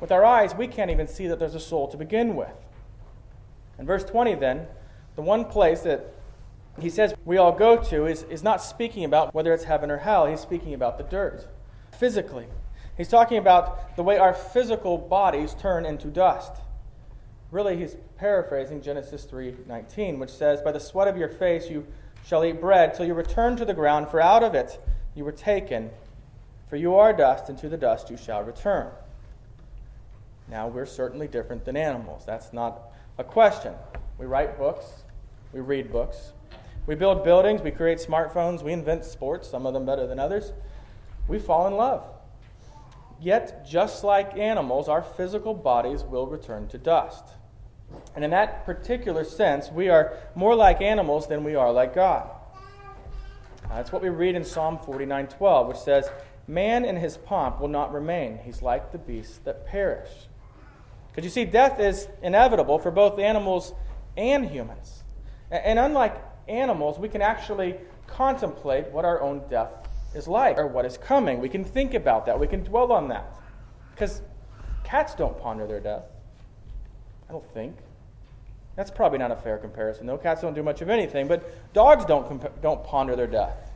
With 0.00 0.12
our 0.12 0.24
eyes, 0.24 0.54
we 0.54 0.66
can't 0.66 0.90
even 0.90 1.06
see 1.06 1.26
that 1.28 1.38
there's 1.38 1.54
a 1.54 1.60
soul 1.60 1.88
to 1.88 1.96
begin 1.96 2.34
with. 2.36 2.52
In 3.82 3.86
verse 3.86 4.04
20, 4.04 4.36
then, 4.36 4.68
the 5.16 5.22
one 5.22 5.44
place 5.44 5.80
that 5.80 6.06
he 6.78 6.88
says 6.88 7.14
we 7.24 7.36
all 7.36 7.50
go 7.50 7.76
to 7.76 8.06
is, 8.06 8.22
is 8.30 8.44
not 8.44 8.62
speaking 8.62 9.02
about 9.02 9.34
whether 9.34 9.52
it's 9.52 9.64
heaven 9.64 9.90
or 9.90 9.96
hell. 9.96 10.26
He's 10.26 10.38
speaking 10.38 10.72
about 10.72 10.98
the 10.98 11.02
dirt, 11.02 11.48
physically. 11.90 12.46
He's 12.96 13.08
talking 13.08 13.38
about 13.38 13.96
the 13.96 14.04
way 14.04 14.18
our 14.18 14.34
physical 14.34 14.98
bodies 14.98 15.54
turn 15.54 15.84
into 15.84 16.06
dust. 16.06 16.52
Really, 17.50 17.76
he's 17.76 17.96
paraphrasing 18.18 18.82
Genesis 18.82 19.24
3:19, 19.24 20.20
which 20.20 20.30
says, 20.30 20.62
"By 20.62 20.70
the 20.70 20.78
sweat 20.78 21.08
of 21.08 21.16
your 21.16 21.28
face 21.28 21.68
you 21.68 21.84
shall 22.24 22.44
eat 22.44 22.60
bread 22.60 22.94
till 22.94 23.04
you 23.06 23.14
return 23.14 23.56
to 23.56 23.64
the 23.64 23.74
ground, 23.74 24.10
for 24.10 24.20
out 24.20 24.44
of 24.44 24.54
it 24.54 24.78
you 25.16 25.24
were 25.24 25.32
taken. 25.32 25.90
For 26.68 26.76
you 26.76 26.94
are 26.94 27.12
dust, 27.12 27.48
and 27.48 27.58
to 27.58 27.68
the 27.68 27.76
dust 27.76 28.10
you 28.10 28.16
shall 28.16 28.44
return." 28.44 28.92
Now, 30.48 30.68
we're 30.68 30.86
certainly 30.86 31.28
different 31.28 31.64
than 31.64 31.76
animals. 31.76 32.24
That's 32.26 32.52
not 32.52 32.92
a 33.18 33.24
question. 33.24 33.74
We 34.18 34.26
write 34.26 34.58
books, 34.58 35.04
we 35.52 35.60
read 35.60 35.90
books, 35.90 36.32
we 36.86 36.94
build 36.94 37.24
buildings, 37.24 37.62
we 37.62 37.70
create 37.70 37.98
smartphones, 37.98 38.62
we 38.62 38.72
invent 38.72 39.04
sports, 39.04 39.48
some 39.48 39.66
of 39.66 39.74
them 39.74 39.86
better 39.86 40.06
than 40.06 40.18
others. 40.18 40.52
We 41.28 41.38
fall 41.38 41.66
in 41.66 41.74
love. 41.74 42.04
Yet, 43.20 43.64
just 43.64 44.02
like 44.02 44.36
animals, 44.36 44.88
our 44.88 45.02
physical 45.02 45.54
bodies 45.54 46.02
will 46.02 46.26
return 46.26 46.66
to 46.68 46.78
dust. 46.78 47.24
And 48.16 48.24
in 48.24 48.30
that 48.30 48.66
particular 48.66 49.24
sense, 49.24 49.70
we 49.70 49.88
are 49.88 50.16
more 50.34 50.56
like 50.56 50.80
animals 50.80 51.28
than 51.28 51.44
we 51.44 51.54
are 51.54 51.70
like 51.70 51.94
God. 51.94 52.28
That's 53.68 53.92
what 53.92 54.02
we 54.02 54.08
read 54.08 54.34
in 54.34 54.44
Psalm 54.44 54.78
49:12, 54.78 55.68
which 55.68 55.78
says, 55.78 56.10
"Man 56.46 56.84
in 56.84 56.96
his 56.96 57.16
pomp 57.16 57.60
will 57.60 57.68
not 57.68 57.92
remain; 57.92 58.38
he's 58.38 58.60
like 58.60 58.90
the 58.90 58.98
beasts 58.98 59.38
that 59.38 59.66
perish." 59.66 60.28
Because 61.12 61.24
you 61.24 61.30
see, 61.30 61.44
death 61.44 61.78
is 61.78 62.08
inevitable 62.22 62.78
for 62.78 62.90
both 62.90 63.18
animals 63.18 63.74
and 64.16 64.48
humans. 64.48 65.02
And 65.50 65.78
unlike 65.78 66.16
animals, 66.48 66.98
we 66.98 67.08
can 67.08 67.20
actually 67.20 67.76
contemplate 68.06 68.88
what 68.88 69.04
our 69.04 69.20
own 69.20 69.42
death 69.48 69.70
is 70.14 70.26
like 70.26 70.56
or 70.56 70.66
what 70.66 70.84
is 70.84 70.96
coming. 70.96 71.40
We 71.40 71.48
can 71.48 71.64
think 71.64 71.94
about 71.94 72.26
that. 72.26 72.40
We 72.40 72.46
can 72.46 72.62
dwell 72.64 72.92
on 72.92 73.08
that. 73.08 73.26
Because 73.90 74.22
cats 74.84 75.14
don't 75.14 75.38
ponder 75.38 75.66
their 75.66 75.80
death. 75.80 76.04
I 77.28 77.32
don't 77.32 77.48
think. 77.52 77.76
That's 78.76 78.90
probably 78.90 79.18
not 79.18 79.30
a 79.30 79.36
fair 79.36 79.58
comparison, 79.58 80.06
though. 80.06 80.16
Cats 80.16 80.40
don't 80.40 80.54
do 80.54 80.62
much 80.62 80.80
of 80.80 80.88
anything, 80.88 81.28
but 81.28 81.72
dogs 81.74 82.06
don't, 82.06 82.26
comp- 82.26 82.62
don't 82.62 82.82
ponder 82.84 83.14
their 83.14 83.26
death. 83.26 83.70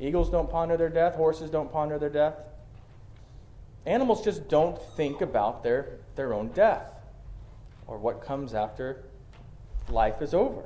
Eagles 0.00 0.30
don't 0.30 0.50
ponder 0.50 0.78
their 0.78 0.88
death. 0.88 1.14
Horses 1.14 1.50
don't 1.50 1.70
ponder 1.70 1.98
their 1.98 2.08
death. 2.08 2.34
Animals 3.86 4.22
just 4.24 4.48
don't 4.48 4.80
think 4.96 5.20
about 5.20 5.62
their, 5.62 5.98
their 6.14 6.34
own 6.34 6.48
death. 6.48 6.92
or 7.86 7.98
what 7.98 8.22
comes 8.22 8.54
after 8.54 9.02
life 9.88 10.22
is 10.22 10.32
over. 10.32 10.62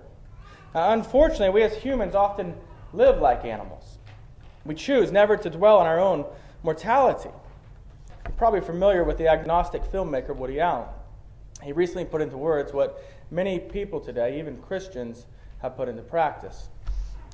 Uh, 0.75 0.89
unfortunately, 0.91 1.49
we 1.49 1.63
as 1.63 1.75
humans 1.77 2.15
often 2.15 2.55
live 2.93 3.21
like 3.21 3.45
animals. 3.45 3.99
We 4.67 4.75
choose 4.75 5.11
never 5.11 5.37
to 5.39 5.49
dwell 5.51 5.79
on 5.79 5.87
our 5.87 5.99
own 5.99 6.27
mortality. 6.63 7.31
You're 8.25 8.35
probably 8.37 8.61
familiar 8.61 9.05
with 9.05 9.17
the 9.17 9.29
agnostic 9.29 9.83
filmmaker 9.85 10.37
Woody 10.37 10.61
Allen. 10.61 10.89
He 11.63 11.73
recently 11.73 12.05
put 12.05 12.21
into 12.21 12.37
words 12.37 12.73
what 12.73 13.03
many 13.31 13.59
people 13.59 14.01
today, 14.01 14.39
even 14.39 14.59
Christians, 14.59 15.27
have 15.63 15.77
put 15.77 15.89
into 15.89 16.03
practice. 16.03 16.69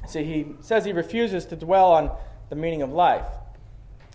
See, 0.07 0.23
he 0.23 0.47
says 0.61 0.85
he 0.85 0.93
refuses 0.93 1.47
to 1.47 1.57
dwell 1.57 1.93
on 1.93 2.13
the 2.49 2.57
meaning 2.57 2.83
of 2.83 2.93
life. 2.93 3.27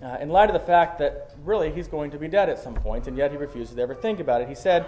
Uh, 0.02 0.18
in 0.20 0.30
light 0.30 0.50
of 0.50 0.54
the 0.54 0.66
fact 0.66 1.00
that 1.00 1.34
really 1.44 1.72
he's 1.72 1.88
going 1.88 2.12
to 2.12 2.18
be 2.18 2.28
dead 2.28 2.50
at 2.50 2.60
some 2.60 2.74
point, 2.74 3.08
and 3.08 3.18
yet 3.18 3.32
he 3.32 3.38
refuses 3.38 3.76
to 3.76 3.82
ever 3.82 3.96
think 3.96 4.20
about 4.20 4.42
it. 4.42 4.50
He 4.50 4.56
said, 4.56 4.86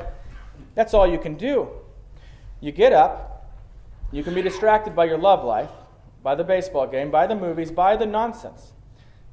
That's 0.75 0.93
all 0.93 1.07
you 1.07 1.17
can 1.17 1.35
do. 1.35 1.69
You 2.59 2.71
get 2.71 2.91
up, 2.91 3.53
you 4.11 4.23
can 4.23 4.33
be 4.33 4.41
distracted 4.41 4.95
by 4.95 5.05
your 5.05 5.17
love 5.17 5.45
life, 5.45 5.69
by 6.23 6.35
the 6.35 6.43
baseball 6.43 6.87
game, 6.87 7.11
by 7.11 7.27
the 7.27 7.35
movies, 7.35 7.71
by 7.71 7.95
the 7.95 8.05
nonsense. 8.05 8.73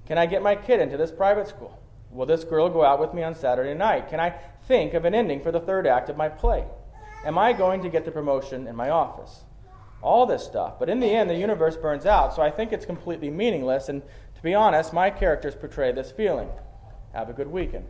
Can 0.07 0.19
I 0.19 0.27
get 0.27 0.43
my 0.43 0.55
kid 0.55 0.81
into 0.81 0.97
this 0.97 1.11
private 1.11 1.49
school? 1.49 1.79
Will 2.11 2.27
this 2.27 2.45
girl 2.45 2.69
go 2.69 2.85
out 2.85 3.01
with 3.01 3.15
me 3.15 3.23
on 3.23 3.35
Saturday 3.35 3.75
night? 3.75 4.09
Can 4.09 4.21
I 4.21 4.31
think 4.69 4.95
of 4.95 5.05
an 5.05 5.15
ending 5.15 5.43
for 5.43 5.51
the 5.51 5.61
third 5.61 5.87
act 5.87 6.09
of 6.09 6.17
my 6.17 6.29
play? 6.29 6.65
Am 7.25 7.39
I 7.39 7.53
going 7.53 7.83
to 7.83 7.89
get 7.89 8.05
the 8.05 8.11
promotion 8.11 8.67
in 8.67 8.77
my 8.77 8.91
office? 8.91 9.45
All 10.03 10.27
this 10.27 10.45
stuff. 10.45 10.79
But 10.79 10.91
in 10.91 11.01
the 11.01 11.07
end, 11.07 11.31
the 11.31 11.35
universe 11.35 11.77
burns 11.77 12.05
out, 12.05 12.35
so 12.35 12.43
I 12.43 12.51
think 12.51 12.73
it's 12.73 12.85
completely 12.85 13.31
meaningless. 13.31 13.89
And 13.89 14.03
be 14.45 14.55
honest, 14.55 14.93
my 14.93 15.09
characters 15.09 15.55
portray 15.55 15.91
this 15.91 16.13
feeling. 16.13 16.51
Have 17.15 17.31
a 17.31 17.33
good 17.33 17.49
weekend. 17.49 17.87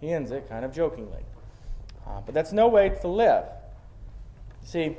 He 0.00 0.12
ends 0.12 0.30
it 0.30 0.48
kind 0.48 0.64
of 0.64 0.72
jokingly. 0.72 1.24
Uh, 2.06 2.20
but 2.24 2.34
that's 2.34 2.52
no 2.52 2.68
way 2.68 2.90
to 3.00 3.08
live. 3.08 3.44
See, 4.64 4.96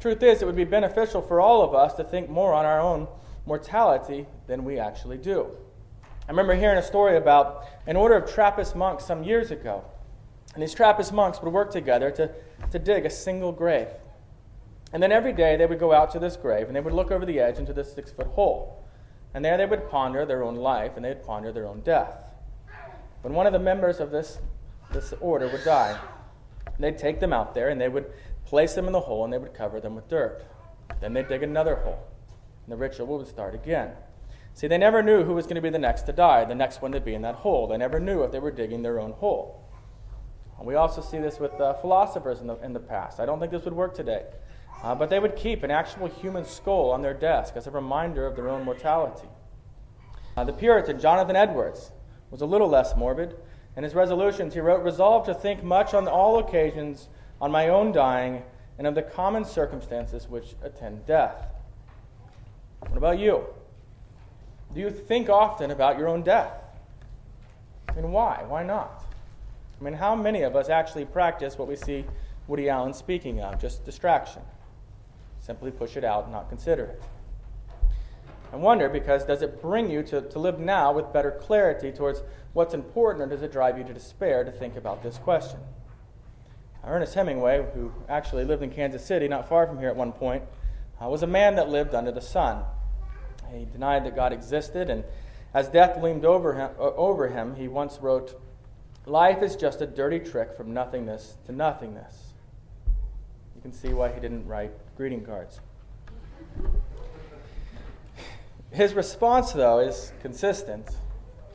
truth 0.00 0.22
is, 0.22 0.42
it 0.42 0.46
would 0.46 0.56
be 0.56 0.64
beneficial 0.64 1.20
for 1.20 1.40
all 1.40 1.62
of 1.62 1.74
us 1.74 1.94
to 1.94 2.04
think 2.04 2.30
more 2.30 2.54
on 2.54 2.64
our 2.64 2.80
own 2.80 3.08
mortality 3.46 4.26
than 4.46 4.64
we 4.64 4.78
actually 4.78 5.18
do. 5.18 5.48
I 6.28 6.30
remember 6.30 6.54
hearing 6.54 6.78
a 6.78 6.82
story 6.82 7.16
about 7.16 7.64
an 7.88 7.96
order 7.96 8.14
of 8.14 8.32
Trappist 8.32 8.76
monks 8.76 9.04
some 9.04 9.24
years 9.24 9.50
ago. 9.50 9.84
And 10.54 10.62
these 10.62 10.74
Trappist 10.74 11.12
monks 11.12 11.42
would 11.42 11.52
work 11.52 11.72
together 11.72 12.12
to, 12.12 12.30
to 12.70 12.78
dig 12.78 13.06
a 13.06 13.10
single 13.10 13.50
grave. 13.50 13.88
And 14.92 15.02
then 15.02 15.10
every 15.10 15.32
day 15.32 15.56
they 15.56 15.66
would 15.66 15.80
go 15.80 15.92
out 15.92 16.12
to 16.12 16.20
this 16.20 16.36
grave 16.36 16.68
and 16.68 16.76
they 16.76 16.80
would 16.80 16.92
look 16.92 17.10
over 17.10 17.26
the 17.26 17.40
edge 17.40 17.58
into 17.58 17.72
this 17.72 17.92
six 17.92 18.12
foot 18.12 18.28
hole. 18.28 18.79
And 19.34 19.44
there 19.44 19.56
they 19.56 19.66
would 19.66 19.88
ponder 19.88 20.26
their 20.26 20.42
own 20.42 20.56
life 20.56 20.92
and 20.96 21.04
they'd 21.04 21.22
ponder 21.22 21.52
their 21.52 21.66
own 21.66 21.80
death. 21.80 22.30
When 23.22 23.34
one 23.34 23.46
of 23.46 23.52
the 23.52 23.58
members 23.58 24.00
of 24.00 24.10
this, 24.10 24.38
this 24.92 25.14
order 25.20 25.48
would 25.48 25.64
die, 25.64 25.98
they'd 26.78 26.98
take 26.98 27.20
them 27.20 27.32
out 27.32 27.54
there 27.54 27.68
and 27.68 27.80
they 27.80 27.88
would 27.88 28.12
place 28.44 28.74
them 28.74 28.86
in 28.86 28.92
the 28.92 29.00
hole 29.00 29.24
and 29.24 29.32
they 29.32 29.38
would 29.38 29.54
cover 29.54 29.80
them 29.80 29.94
with 29.94 30.08
dirt. 30.08 30.44
Then 31.00 31.12
they'd 31.12 31.28
dig 31.28 31.42
another 31.42 31.76
hole 31.76 32.06
and 32.64 32.72
the 32.72 32.76
ritual 32.76 33.06
would 33.18 33.28
start 33.28 33.54
again. 33.54 33.92
See, 34.54 34.66
they 34.66 34.78
never 34.78 35.02
knew 35.02 35.24
who 35.24 35.34
was 35.34 35.46
going 35.46 35.56
to 35.56 35.60
be 35.60 35.70
the 35.70 35.78
next 35.78 36.02
to 36.02 36.12
die, 36.12 36.44
the 36.44 36.54
next 36.54 36.82
one 36.82 36.92
to 36.92 37.00
be 37.00 37.14
in 37.14 37.22
that 37.22 37.36
hole. 37.36 37.66
They 37.68 37.76
never 37.76 38.00
knew 38.00 38.22
if 38.22 38.32
they 38.32 38.40
were 38.40 38.50
digging 38.50 38.82
their 38.82 38.98
own 38.98 39.12
hole. 39.12 39.64
And 40.58 40.66
we 40.66 40.74
also 40.74 41.00
see 41.00 41.18
this 41.18 41.38
with 41.38 41.58
uh, 41.60 41.74
philosophers 41.74 42.40
in 42.40 42.46
the, 42.46 42.56
in 42.56 42.72
the 42.72 42.80
past. 42.80 43.20
I 43.20 43.26
don't 43.26 43.38
think 43.38 43.52
this 43.52 43.64
would 43.64 43.74
work 43.74 43.94
today. 43.94 44.24
Uh, 44.82 44.94
but 44.94 45.10
they 45.10 45.18
would 45.18 45.36
keep 45.36 45.62
an 45.62 45.70
actual 45.70 46.06
human 46.06 46.44
skull 46.44 46.90
on 46.90 47.02
their 47.02 47.14
desk 47.14 47.54
as 47.56 47.66
a 47.66 47.70
reminder 47.70 48.26
of 48.26 48.34
their 48.34 48.48
own 48.48 48.64
mortality. 48.64 49.28
Uh, 50.36 50.44
the 50.44 50.52
Puritan, 50.52 50.98
Jonathan 50.98 51.36
Edwards, 51.36 51.92
was 52.30 52.40
a 52.40 52.46
little 52.46 52.68
less 52.68 52.96
morbid. 52.96 53.36
In 53.76 53.84
his 53.84 53.94
resolutions, 53.94 54.54
he 54.54 54.60
wrote, 54.60 54.82
Resolved 54.82 55.26
to 55.26 55.34
think 55.34 55.62
much 55.62 55.92
on 55.92 56.08
all 56.08 56.38
occasions 56.38 57.08
on 57.40 57.50
my 57.50 57.68
own 57.68 57.92
dying 57.92 58.42
and 58.78 58.86
of 58.86 58.94
the 58.94 59.02
common 59.02 59.44
circumstances 59.44 60.28
which 60.28 60.54
attend 60.62 61.04
death. 61.06 61.46
What 62.80 62.96
about 62.96 63.18
you? 63.18 63.44
Do 64.72 64.80
you 64.80 64.90
think 64.90 65.28
often 65.28 65.70
about 65.70 65.98
your 65.98 66.08
own 66.08 66.22
death? 66.22 66.52
And 67.96 68.12
why? 68.12 68.44
Why 68.46 68.62
not? 68.62 69.04
I 69.78 69.84
mean, 69.84 69.94
how 69.94 70.14
many 70.14 70.42
of 70.42 70.56
us 70.56 70.68
actually 70.68 71.04
practice 71.04 71.58
what 71.58 71.68
we 71.68 71.76
see 71.76 72.04
Woody 72.46 72.68
Allen 72.68 72.94
speaking 72.94 73.40
of, 73.42 73.60
just 73.60 73.84
distraction? 73.84 74.42
Simply 75.50 75.72
push 75.72 75.96
it 75.96 76.04
out 76.04 76.22
and 76.22 76.32
not 76.32 76.48
consider 76.48 76.84
it. 76.84 77.02
I 78.52 78.56
wonder 78.56 78.88
because 78.88 79.24
does 79.24 79.42
it 79.42 79.60
bring 79.60 79.90
you 79.90 80.04
to, 80.04 80.20
to 80.20 80.38
live 80.38 80.60
now 80.60 80.92
with 80.92 81.12
better 81.12 81.32
clarity 81.32 81.90
towards 81.90 82.22
what's 82.52 82.72
important, 82.72 83.24
or 83.24 83.34
does 83.34 83.42
it 83.42 83.50
drive 83.50 83.76
you 83.76 83.82
to 83.82 83.92
despair 83.92 84.44
to 84.44 84.52
think 84.52 84.76
about 84.76 85.02
this 85.02 85.18
question? 85.18 85.58
Ernest 86.86 87.14
Hemingway, 87.14 87.66
who 87.74 87.90
actually 88.08 88.44
lived 88.44 88.62
in 88.62 88.70
Kansas 88.70 89.04
City, 89.04 89.26
not 89.26 89.48
far 89.48 89.66
from 89.66 89.80
here 89.80 89.88
at 89.88 89.96
one 89.96 90.12
point, 90.12 90.44
uh, 91.02 91.08
was 91.08 91.24
a 91.24 91.26
man 91.26 91.56
that 91.56 91.68
lived 91.68 91.96
under 91.96 92.12
the 92.12 92.20
sun. 92.20 92.62
He 93.52 93.64
denied 93.64 94.06
that 94.06 94.14
God 94.14 94.32
existed, 94.32 94.88
and 94.88 95.02
as 95.52 95.68
death 95.68 96.00
loomed 96.00 96.24
over 96.24 96.54
him, 96.54 96.70
uh, 96.78 96.94
over 96.94 97.26
him, 97.26 97.56
he 97.56 97.66
once 97.66 97.98
wrote, 98.00 98.40
Life 99.04 99.42
is 99.42 99.56
just 99.56 99.80
a 99.80 99.86
dirty 99.86 100.20
trick 100.20 100.56
from 100.56 100.72
nothingness 100.72 101.38
to 101.46 101.52
nothingness. 101.52 102.34
You 103.56 103.62
can 103.62 103.72
see 103.72 103.92
why 103.92 104.12
he 104.12 104.20
didn't 104.20 104.46
write 104.46 104.70
greeting 105.00 105.24
cards. 105.24 105.60
His 108.70 108.92
response, 108.92 109.50
though, 109.52 109.78
is 109.78 110.12
consistent. 110.20 110.90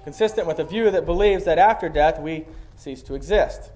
Consistent 0.03 0.47
with 0.47 0.57
a 0.57 0.63
view 0.63 0.89
that 0.89 1.05
believes 1.05 1.43
that 1.43 1.59
after 1.59 1.87
death 1.87 2.19
we 2.19 2.47
cease 2.75 3.03
to 3.03 3.13
exist. 3.13 3.69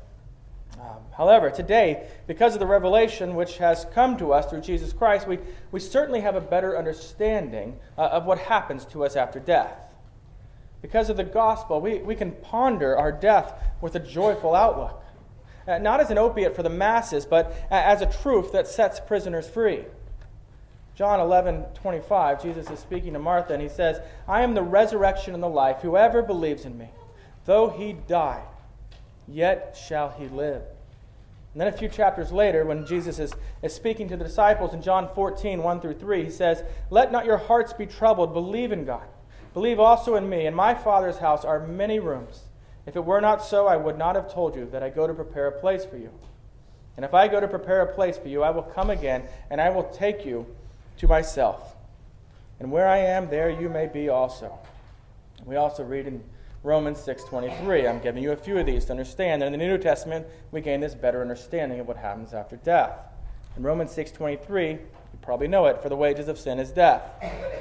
Um, 0.81 0.97
however, 1.15 1.51
today, 1.51 2.07
because 2.25 2.55
of 2.55 2.59
the 2.59 2.65
revelation 2.65 3.35
which 3.35 3.57
has 3.57 3.85
come 3.93 4.17
to 4.17 4.33
us 4.33 4.49
through 4.49 4.61
Jesus 4.61 4.91
Christ, 4.91 5.27
we, 5.27 5.37
we 5.71 5.79
certainly 5.79 6.21
have 6.21 6.35
a 6.35 6.41
better 6.41 6.75
understanding 6.75 7.77
uh, 7.95 8.05
of 8.05 8.25
what 8.25 8.39
happens 8.39 8.85
to 8.85 9.05
us 9.05 9.15
after 9.15 9.39
death. 9.39 9.77
Because 10.81 11.11
of 11.11 11.17
the 11.17 11.23
gospel, 11.23 11.79
we, 11.79 11.99
we 11.99 12.15
can 12.15 12.31
ponder 12.31 12.97
our 12.97 13.11
death 13.11 13.53
with 13.81 13.93
a 13.93 13.99
joyful 13.99 14.55
outlook, 14.55 15.03
uh, 15.69 15.77
not 15.77 15.99
as 15.99 16.09
an 16.09 16.17
opiate 16.17 16.55
for 16.55 16.63
the 16.63 16.69
masses, 16.69 17.25
but 17.25 17.55
as 17.69 18.01
a 18.01 18.05
truth 18.05 18.51
that 18.51 18.67
sets 18.67 18.99
prisoners 18.99 19.47
free. 19.47 19.83
John 20.95 21.19
11, 21.19 21.63
25, 21.75 22.43
Jesus 22.43 22.69
is 22.69 22.79
speaking 22.79 23.13
to 23.13 23.19
Martha, 23.19 23.53
and 23.53 23.61
he 23.61 23.69
says, 23.69 24.01
I 24.27 24.41
am 24.41 24.53
the 24.53 24.63
resurrection 24.63 25.33
and 25.33 25.41
the 25.41 25.47
life. 25.47 25.77
Whoever 25.81 26.21
believes 26.21 26.65
in 26.65 26.77
me, 26.77 26.89
though 27.45 27.69
he 27.69 27.93
die, 27.93 28.43
yet 29.27 29.79
shall 29.81 30.09
he 30.09 30.27
live. 30.27 30.63
And 31.53 31.61
then 31.61 31.67
a 31.67 31.77
few 31.77 31.87
chapters 31.87 32.31
later, 32.31 32.65
when 32.65 32.85
Jesus 32.85 33.17
is, 33.17 33.33
is 33.63 33.73
speaking 33.73 34.09
to 34.09 34.17
the 34.17 34.25
disciples 34.25 34.73
in 34.73 34.81
John 34.81 35.09
14, 35.15 35.63
1 35.63 35.81
through 35.81 35.99
3, 35.99 36.25
he 36.25 36.29
says, 36.29 36.63
Let 36.89 37.11
not 37.11 37.25
your 37.25 37.37
hearts 37.37 37.73
be 37.73 37.85
troubled. 37.85 38.33
Believe 38.33 38.71
in 38.71 38.85
God. 38.85 39.07
Believe 39.53 39.79
also 39.79 40.15
in 40.15 40.29
me. 40.29 40.45
In 40.45 40.53
my 40.53 40.73
Father's 40.73 41.17
house 41.17 41.45
are 41.45 41.65
many 41.65 41.99
rooms. 41.99 42.43
If 42.85 42.95
it 42.95 43.05
were 43.05 43.21
not 43.21 43.43
so, 43.43 43.67
I 43.67 43.77
would 43.77 43.97
not 43.97 44.15
have 44.15 44.31
told 44.31 44.55
you 44.55 44.67
that 44.71 44.81
I 44.81 44.89
go 44.89 45.05
to 45.07 45.13
prepare 45.13 45.47
a 45.47 45.59
place 45.59 45.85
for 45.85 45.97
you. 45.97 46.11
And 46.95 47.05
if 47.05 47.13
I 47.13 47.27
go 47.27 47.39
to 47.39 47.47
prepare 47.47 47.81
a 47.81 47.93
place 47.93 48.17
for 48.17 48.27
you, 48.27 48.43
I 48.43 48.49
will 48.49 48.63
come 48.63 48.89
again, 48.89 49.23
and 49.49 49.61
I 49.61 49.69
will 49.69 49.83
take 49.83 50.25
you 50.25 50.45
to 50.97 51.07
myself. 51.07 51.75
And 52.59 52.71
where 52.71 52.87
I 52.87 52.97
am, 52.97 53.29
there 53.29 53.49
you 53.49 53.69
may 53.69 53.87
be 53.87 54.09
also. 54.09 54.57
We 55.45 55.55
also 55.55 55.83
read 55.83 56.07
in 56.07 56.23
Romans 56.61 56.99
6:23. 56.99 57.87
I'm 57.87 57.99
giving 57.99 58.21
you 58.21 58.33
a 58.33 58.35
few 58.35 58.57
of 58.57 58.65
these 58.65 58.85
to 58.85 58.91
understand 58.91 59.41
in 59.43 59.53
the 59.53 59.57
New 59.57 59.77
Testament 59.77 60.27
we 60.51 60.59
gain 60.59 60.81
this 60.81 60.93
better 60.93 61.21
understanding 61.21 61.79
of 61.79 61.87
what 61.87 61.95
happens 61.95 62.33
after 62.33 62.57
death. 62.57 62.91
In 63.55 63.63
Romans 63.63 63.91
6:23, 63.91 64.71
you 64.71 65.19
probably 65.21 65.47
know 65.47 65.67
it, 65.67 65.81
for 65.81 65.87
the 65.87 65.95
wages 65.95 66.27
of 66.27 66.37
sin 66.37 66.59
is 66.59 66.71
death, 66.71 67.03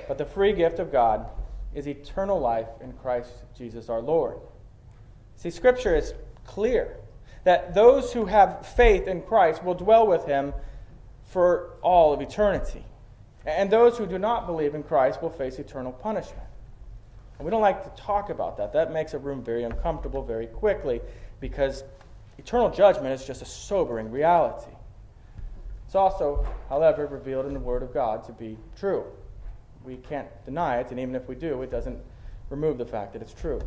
but 0.08 0.18
the 0.18 0.24
free 0.24 0.52
gift 0.52 0.80
of 0.80 0.90
God 0.90 1.26
is 1.74 1.86
eternal 1.86 2.40
life 2.40 2.68
in 2.80 2.92
Christ 2.94 3.30
Jesus 3.56 3.88
our 3.88 4.00
Lord. 4.00 4.38
See, 5.38 5.50
scripture 5.50 5.94
is 5.94 6.14
clear 6.44 6.96
that 7.44 7.72
those 7.72 8.12
who 8.12 8.26
have 8.26 8.66
faith 8.66 9.06
in 9.06 9.22
Christ 9.22 9.62
will 9.62 9.74
dwell 9.74 10.06
with 10.06 10.26
him 10.26 10.52
for 11.24 11.76
all 11.80 12.12
of 12.12 12.20
eternity. 12.20 12.84
And 13.46 13.70
those 13.70 13.96
who 13.96 14.04
do 14.04 14.18
not 14.18 14.46
believe 14.46 14.74
in 14.74 14.82
Christ 14.82 15.22
will 15.22 15.30
face 15.30 15.60
eternal 15.60 15.92
punishment. 15.92 16.46
And 17.38 17.44
we 17.44 17.52
don't 17.52 17.60
like 17.60 17.84
to 17.84 18.02
talk 18.02 18.30
about 18.30 18.56
that. 18.56 18.72
That 18.72 18.92
makes 18.92 19.14
a 19.14 19.18
room 19.18 19.44
very 19.44 19.62
uncomfortable 19.62 20.24
very 20.24 20.48
quickly 20.48 21.00
because 21.38 21.84
eternal 22.36 22.68
judgment 22.68 23.14
is 23.14 23.24
just 23.24 23.40
a 23.40 23.46
sobering 23.46 24.10
reality. 24.10 24.72
It's 25.86 25.94
also, 25.94 26.44
however, 26.68 27.06
revealed 27.06 27.46
in 27.46 27.54
the 27.54 27.60
Word 27.60 27.84
of 27.84 27.94
God 27.94 28.24
to 28.24 28.32
be 28.32 28.58
true. 28.76 29.04
We 29.84 29.98
can't 29.98 30.28
deny 30.44 30.80
it, 30.80 30.90
and 30.90 30.98
even 30.98 31.14
if 31.14 31.28
we 31.28 31.36
do, 31.36 31.62
it 31.62 31.70
doesn't 31.70 31.98
remove 32.50 32.76
the 32.76 32.84
fact 32.84 33.12
that 33.12 33.22
it's 33.22 33.32
true. 33.32 33.60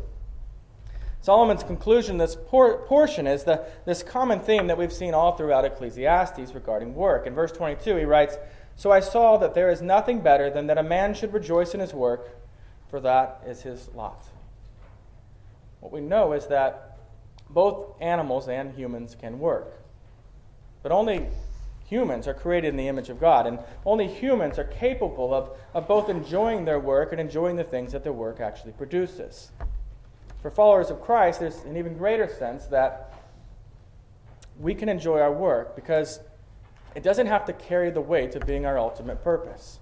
Solomon's 1.22 1.62
conclusion 1.62 2.18
this 2.18 2.36
por- 2.36 2.78
portion 2.78 3.28
is 3.28 3.44
the, 3.44 3.64
this 3.86 4.02
common 4.02 4.40
theme 4.40 4.66
that 4.66 4.76
we've 4.76 4.92
seen 4.92 5.14
all 5.14 5.36
throughout 5.36 5.64
Ecclesiastes 5.64 6.52
regarding 6.52 6.94
work. 6.94 7.26
In 7.26 7.34
verse 7.34 7.52
22, 7.52 7.96
he 7.96 8.04
writes, 8.04 8.36
So 8.74 8.90
I 8.90 9.00
saw 9.00 9.36
that 9.36 9.54
there 9.54 9.70
is 9.70 9.80
nothing 9.80 10.20
better 10.20 10.50
than 10.50 10.66
that 10.66 10.78
a 10.78 10.82
man 10.82 11.14
should 11.14 11.32
rejoice 11.32 11.74
in 11.74 11.80
his 11.80 11.94
work 11.94 12.28
for 12.92 13.00
that 13.00 13.42
is 13.46 13.62
his 13.62 13.88
lot. 13.94 14.22
What 15.80 15.92
we 15.92 16.00
know 16.00 16.32
is 16.32 16.48
that 16.48 16.98
both 17.48 17.94
animals 18.00 18.48
and 18.48 18.74
humans 18.74 19.16
can 19.18 19.38
work. 19.38 19.80
But 20.82 20.92
only 20.92 21.28
humans 21.86 22.26
are 22.26 22.34
created 22.34 22.68
in 22.68 22.76
the 22.76 22.88
image 22.88 23.08
of 23.08 23.20
God, 23.20 23.46
and 23.46 23.60
only 23.86 24.08
humans 24.08 24.58
are 24.58 24.64
capable 24.64 25.32
of, 25.32 25.56
of 25.72 25.86
both 25.86 26.08
enjoying 26.08 26.64
their 26.64 26.80
work 26.80 27.12
and 27.12 27.20
enjoying 27.20 27.56
the 27.56 27.64
things 27.64 27.92
that 27.92 28.02
their 28.02 28.12
work 28.12 28.40
actually 28.40 28.72
produces. 28.72 29.52
For 30.42 30.50
followers 30.50 30.90
of 30.90 31.00
Christ, 31.00 31.38
there's 31.38 31.60
an 31.60 31.76
even 31.76 31.96
greater 31.96 32.26
sense 32.26 32.66
that 32.66 33.14
we 34.58 34.74
can 34.74 34.88
enjoy 34.88 35.20
our 35.20 35.32
work 35.32 35.76
because 35.76 36.18
it 36.96 37.04
doesn't 37.04 37.28
have 37.28 37.44
to 37.46 37.52
carry 37.52 37.90
the 37.90 38.00
weight 38.00 38.34
of 38.34 38.44
being 38.44 38.66
our 38.66 38.76
ultimate 38.76 39.22
purpose. 39.22 39.78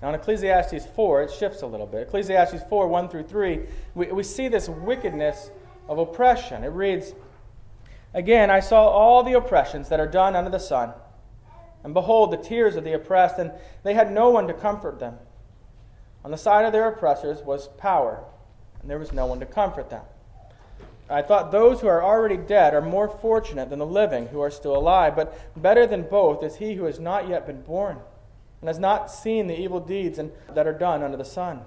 Now, 0.00 0.10
in 0.10 0.14
Ecclesiastes 0.14 0.86
4, 0.94 1.22
it 1.22 1.32
shifts 1.32 1.62
a 1.62 1.66
little 1.66 1.86
bit. 1.86 2.02
Ecclesiastes 2.02 2.62
4 2.68 2.86
1 2.86 3.08
through 3.08 3.24
3, 3.24 3.60
we, 3.94 4.06
we 4.12 4.22
see 4.22 4.46
this 4.46 4.68
wickedness 4.68 5.50
of 5.88 5.98
oppression. 5.98 6.62
It 6.62 6.68
reads, 6.68 7.14
Again, 8.14 8.50
I 8.50 8.60
saw 8.60 8.86
all 8.88 9.22
the 9.22 9.32
oppressions 9.32 9.88
that 9.88 10.00
are 10.00 10.06
done 10.06 10.36
under 10.36 10.50
the 10.50 10.58
sun. 10.58 10.92
And 11.82 11.94
behold, 11.94 12.30
the 12.30 12.36
tears 12.36 12.76
of 12.76 12.84
the 12.84 12.94
oppressed, 12.94 13.38
and 13.38 13.52
they 13.82 13.94
had 13.94 14.12
no 14.12 14.30
one 14.30 14.46
to 14.46 14.54
comfort 14.54 14.98
them. 14.98 15.16
On 16.24 16.30
the 16.30 16.36
side 16.36 16.64
of 16.64 16.72
their 16.72 16.88
oppressors 16.88 17.42
was 17.42 17.68
power, 17.68 18.24
and 18.80 18.90
there 18.90 18.98
was 18.98 19.12
no 19.12 19.26
one 19.26 19.40
to 19.40 19.46
comfort 19.46 19.90
them. 19.90 20.02
I 21.08 21.22
thought 21.22 21.52
those 21.52 21.80
who 21.80 21.86
are 21.86 22.02
already 22.02 22.36
dead 22.36 22.74
are 22.74 22.82
more 22.82 23.08
fortunate 23.08 23.70
than 23.70 23.78
the 23.78 23.86
living 23.86 24.26
who 24.28 24.40
are 24.40 24.50
still 24.50 24.76
alive, 24.76 25.14
but 25.14 25.38
better 25.60 25.86
than 25.86 26.02
both 26.02 26.42
is 26.42 26.56
he 26.56 26.74
who 26.74 26.84
has 26.84 26.98
not 26.98 27.28
yet 27.28 27.46
been 27.46 27.62
born 27.62 27.98
and 28.60 28.68
has 28.68 28.78
not 28.78 29.10
seen 29.10 29.46
the 29.46 29.58
evil 29.58 29.78
deeds 29.78 30.18
and, 30.18 30.32
that 30.52 30.66
are 30.66 30.72
done 30.72 31.02
under 31.02 31.16
the 31.16 31.24
sun. 31.24 31.60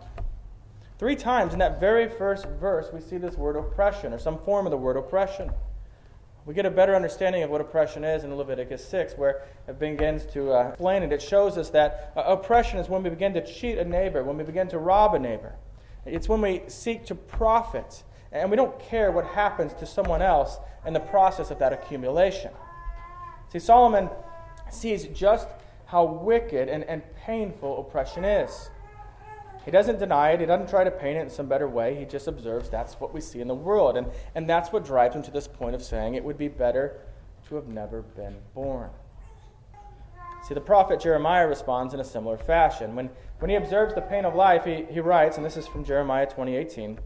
Three 0.98 1.16
times 1.16 1.54
in 1.54 1.60
that 1.60 1.80
very 1.80 2.10
first 2.10 2.46
verse, 2.60 2.90
we 2.92 3.00
see 3.00 3.18
this 3.18 3.36
word 3.36 3.56
oppression, 3.56 4.12
or 4.12 4.20
some 4.20 4.38
form 4.40 4.66
of 4.66 4.72
the 4.72 4.78
word 4.78 4.98
oppression. 4.98 5.50
We 6.46 6.54
get 6.54 6.66
a 6.66 6.72
better 6.72 6.96
understanding 6.96 7.44
of 7.44 7.50
what 7.50 7.62
oppression 7.62 8.04
is 8.04 8.26
in 8.26 8.36
Leviticus 8.36 8.86
6, 8.86 9.14
where 9.14 9.44
it 9.68 9.80
begins 9.80 10.26
to 10.34 10.52
uh, 10.52 10.70
explain 10.70 11.04
it. 11.04 11.14
It 11.14 11.22
shows 11.22 11.58
us 11.58 11.70
that 11.70 12.12
uh, 12.18 12.24
oppression 12.26 12.80
is 12.80 12.90
when 12.90 13.04
we 13.04 13.10
begin 13.10 13.34
to 13.36 13.46
cheat 13.46 13.78
a 13.78 13.86
neighbor, 13.86 14.24
when 14.24 14.36
we 14.36 14.44
begin 14.44 14.68
to 14.70 14.78
rob 14.78 15.14
a 15.14 15.20
neighbor. 15.20 15.56
It's 16.06 16.30
when 16.30 16.42
we 16.42 16.64
seek 16.68 17.06
to 17.08 17.16
profit, 17.16 18.04
and 18.32 18.50
we 18.50 18.56
don't 18.56 18.80
care 18.80 19.12
what 19.12 19.26
happens 19.26 19.74
to 19.76 19.86
someone 19.86 20.22
else 20.22 20.58
in 20.86 20.94
the 20.94 21.00
process 21.00 21.52
of 21.52 21.60
that 21.60 21.74
accumulation. 21.74 22.52
See, 23.52 23.60
Solomon 23.60 24.10
sees 24.70 25.08
just 25.08 25.48
how 25.86 26.06
wicked 26.06 26.70
and, 26.70 26.84
and 26.84 27.02
painful 27.16 27.80
oppression 27.80 28.24
is. 28.24 28.70
He 29.66 29.72
doesn't 29.72 30.00
deny 30.00 30.32
it. 30.32 30.40
He 30.40 30.46
doesn't 30.46 30.70
try 30.70 30.84
to 30.84 30.92
paint 30.92 31.18
it 31.18 31.22
in 31.22 31.30
some 31.30 31.48
better 31.48 31.68
way. 31.68 31.96
He 31.96 32.06
just 32.06 32.28
observes 32.28 32.70
that's 32.70 32.94
what 32.96 33.14
we 33.14 33.22
see 33.22 33.42
in 33.42 33.48
the 33.48 33.56
world. 33.56 33.98
And, 33.98 34.08
and 34.36 34.50
that's 34.50 34.72
what 34.72 34.86
drives 34.86 35.16
him 35.16 35.24
to 35.24 35.32
this 35.32 35.48
point 35.48 35.76
of 35.76 35.84
saying 35.84 36.16
it 36.16 36.24
would 36.24 36.38
be 36.38 36.48
better 36.48 37.02
to 37.48 37.56
have 37.56 37.68
never 37.68 38.02
been 38.02 38.38
born. 38.54 38.90
See, 40.48 40.54
the 40.54 40.62
prophet 40.62 41.00
Jeremiah 41.02 41.48
responds 41.48 41.94
in 41.94 42.00
a 42.00 42.04
similar 42.04 42.38
fashion. 42.38 42.96
When, 42.96 43.10
when 43.40 43.50
he 43.50 43.56
observes 43.56 43.96
the 43.96 44.02
pain 44.02 44.26
of 44.26 44.36
life, 44.36 44.66
he, 44.66 44.86
he 44.90 45.00
writes, 45.00 45.38
and 45.38 45.46
this 45.46 45.58
is 45.58 45.68
from 45.68 45.84
Jeremiah 45.84 46.26
2018 46.26 47.00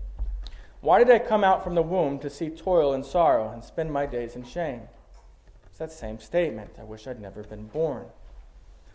Why 0.81 0.99
did 1.03 1.09
I 1.09 1.19
come 1.19 1.43
out 1.43 1.63
from 1.63 1.75
the 1.75 1.81
womb 1.81 2.19
to 2.19 2.29
see 2.29 2.49
toil 2.49 2.93
and 2.93 3.05
sorrow 3.05 3.49
and 3.51 3.63
spend 3.63 3.91
my 3.91 4.05
days 4.05 4.35
in 4.35 4.43
shame? 4.43 4.81
It's 5.67 5.77
that 5.79 5.91
same 5.91 6.19
statement. 6.19 6.71
I 6.79 6.83
wish 6.83 7.07
I'd 7.07 7.21
never 7.21 7.43
been 7.43 7.67
born. 7.67 8.05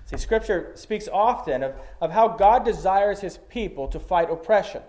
See, 0.06 0.16
Scripture 0.16 0.72
speaks 0.74 1.08
often 1.08 1.62
of, 1.62 1.74
of 2.00 2.12
how 2.12 2.28
God 2.28 2.64
desires 2.64 3.20
his 3.20 3.38
people 3.48 3.88
to 3.88 4.00
fight 4.00 4.30
oppression. 4.30 4.82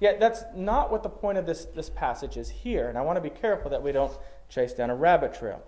Yet 0.00 0.20
that's 0.20 0.44
not 0.54 0.92
what 0.92 1.02
the 1.02 1.08
point 1.08 1.38
of 1.38 1.46
this, 1.46 1.64
this 1.64 1.90
passage 1.90 2.36
is 2.36 2.48
here, 2.48 2.88
and 2.88 2.96
I 2.96 3.02
want 3.02 3.16
to 3.16 3.20
be 3.20 3.30
careful 3.30 3.70
that 3.70 3.82
we 3.82 3.90
don't 3.90 4.16
chase 4.48 4.72
down 4.72 4.90
a 4.90 4.94
rabbit 4.94 5.34
trail. 5.34 5.60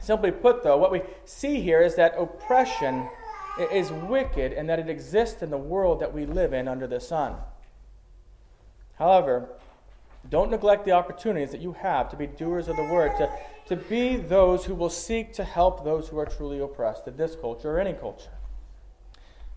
Simply 0.00 0.32
put, 0.32 0.62
though, 0.62 0.76
what 0.76 0.90
we 0.90 1.02
see 1.24 1.60
here 1.60 1.80
is 1.80 1.94
that 1.96 2.14
oppression 2.18 3.08
is 3.58 3.90
wicked 3.90 4.52
and 4.52 4.68
that 4.68 4.78
it 4.78 4.88
exists 4.88 5.42
in 5.42 5.50
the 5.50 5.58
world 5.58 6.00
that 6.00 6.12
we 6.12 6.26
live 6.26 6.52
in 6.52 6.68
under 6.68 6.86
the 6.86 7.00
sun. 7.00 7.36
However, 8.98 9.48
don't 10.28 10.50
neglect 10.50 10.84
the 10.84 10.92
opportunities 10.92 11.50
that 11.50 11.60
you 11.60 11.72
have 11.72 12.10
to 12.10 12.16
be 12.16 12.26
doers 12.26 12.68
of 12.68 12.76
the 12.76 12.84
word, 12.84 13.12
to, 13.16 13.30
to 13.68 13.76
be 13.76 14.16
those 14.16 14.66
who 14.66 14.74
will 14.74 14.90
seek 14.90 15.32
to 15.34 15.44
help 15.44 15.84
those 15.84 16.08
who 16.08 16.18
are 16.18 16.26
truly 16.26 16.58
oppressed 16.58 17.08
in 17.08 17.16
this 17.16 17.34
culture 17.34 17.70
or 17.70 17.80
any 17.80 17.94
culture. 17.94 18.30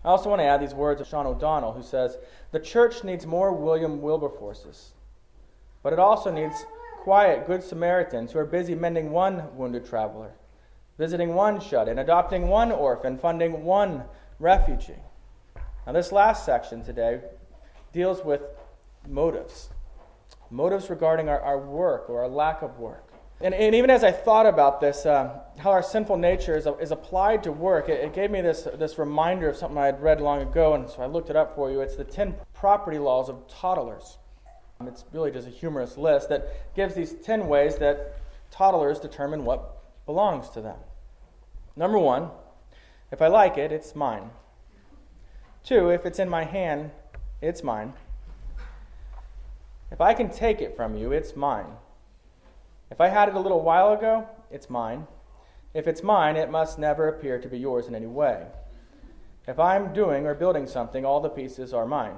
I 0.04 0.08
also 0.08 0.28
want 0.28 0.40
to 0.40 0.44
add 0.44 0.60
these 0.60 0.74
words 0.74 1.00
of 1.00 1.06
Sean 1.06 1.26
O'Donnell, 1.26 1.72
who 1.72 1.82
says 1.82 2.18
The 2.52 2.60
church 2.60 3.04
needs 3.04 3.26
more 3.26 3.52
William 3.52 4.00
Wilberforces, 4.00 4.92
but 5.82 5.92
it 5.92 5.98
also 5.98 6.30
needs 6.30 6.64
quiet, 6.98 7.46
good 7.46 7.62
Samaritans 7.62 8.32
who 8.32 8.38
are 8.38 8.46
busy 8.46 8.74
mending 8.74 9.10
one 9.10 9.54
wounded 9.56 9.86
traveler, 9.86 10.32
visiting 10.98 11.34
one 11.34 11.60
shut 11.60 11.88
in, 11.88 11.98
adopting 11.98 12.48
one 12.48 12.70
orphan, 12.70 13.18
funding 13.18 13.64
one 13.64 14.04
refugee. 14.38 15.02
Now, 15.86 15.92
this 15.92 16.12
last 16.12 16.44
section 16.44 16.84
today 16.84 17.20
deals 17.92 18.24
with 18.24 18.42
motives 19.06 19.70
motives 20.50 20.88
regarding 20.88 21.28
our, 21.28 21.40
our 21.40 21.58
work 21.58 22.08
or 22.08 22.22
our 22.22 22.28
lack 22.28 22.62
of 22.62 22.78
work. 22.78 23.12
And, 23.40 23.52
and 23.52 23.74
even 23.74 23.90
as 23.90 24.04
I 24.04 24.12
thought 24.12 24.46
about 24.46 24.80
this, 24.80 25.04
uh, 25.04 25.40
how 25.58 25.70
our 25.70 25.82
sinful 25.82 26.16
nature 26.16 26.56
is, 26.56 26.68
is 26.80 26.92
applied 26.92 27.42
to 27.42 27.52
work, 27.52 27.88
it, 27.88 28.00
it, 28.00 28.14
gave 28.14 28.30
me 28.30 28.40
this, 28.40 28.68
this 28.78 28.96
reminder 28.96 29.48
of 29.48 29.56
something 29.56 29.76
I 29.76 29.86
had 29.86 30.00
read 30.00 30.20
long 30.20 30.40
ago, 30.40 30.74
and 30.74 30.88
so 30.88 31.02
I 31.02 31.06
looked 31.06 31.30
it 31.30 31.36
up 31.36 31.54
for 31.56 31.70
you. 31.70 31.80
It's 31.80 31.96
the 31.96 32.04
10 32.04 32.36
property 32.54 32.98
laws 32.98 33.28
of 33.28 33.46
toddlers. 33.48 34.18
It's 34.86 35.04
really 35.12 35.30
just 35.30 35.48
a 35.48 35.50
humorous 35.50 35.96
list 35.96 36.28
that 36.28 36.74
gives 36.74 36.94
these 36.94 37.12
10 37.12 37.48
ways 37.48 37.76
that 37.76 38.16
toddlers 38.50 39.00
determine 39.00 39.44
what 39.44 39.83
belongs 40.06 40.48
to 40.50 40.60
them. 40.60 40.78
Number 41.76 41.98
one, 41.98 42.30
if 43.10 43.22
I 43.22 43.28
like 43.28 43.58
it, 43.58 43.72
it's 43.72 43.94
mine. 43.94 44.30
Two, 45.62 45.90
if 45.90 46.04
it's 46.04 46.18
in 46.18 46.28
my 46.28 46.44
hand, 46.44 46.90
it's 47.40 47.62
mine. 47.62 47.94
If 49.90 50.00
I 50.00 50.14
can 50.14 50.30
take 50.30 50.60
it 50.60 50.76
from 50.76 50.96
you, 50.96 51.12
it's 51.12 51.36
mine. 51.36 51.76
If 52.90 53.00
I 53.00 53.08
had 53.08 53.28
it 53.28 53.34
a 53.34 53.40
little 53.40 53.62
while 53.62 53.92
ago, 53.92 54.28
it's 54.50 54.68
mine. 54.68 55.06
If 55.72 55.86
it's 55.86 56.02
mine, 56.02 56.36
it 56.36 56.50
must 56.50 56.78
never 56.78 57.08
appear 57.08 57.40
to 57.40 57.48
be 57.48 57.58
yours 57.58 57.86
in 57.86 57.94
any 57.94 58.06
way. 58.06 58.46
If 59.46 59.58
I'm 59.58 59.92
doing 59.92 60.26
or 60.26 60.34
building 60.34 60.66
something, 60.66 61.04
all 61.04 61.20
the 61.20 61.28
pieces 61.28 61.74
are 61.74 61.86
mine. 61.86 62.16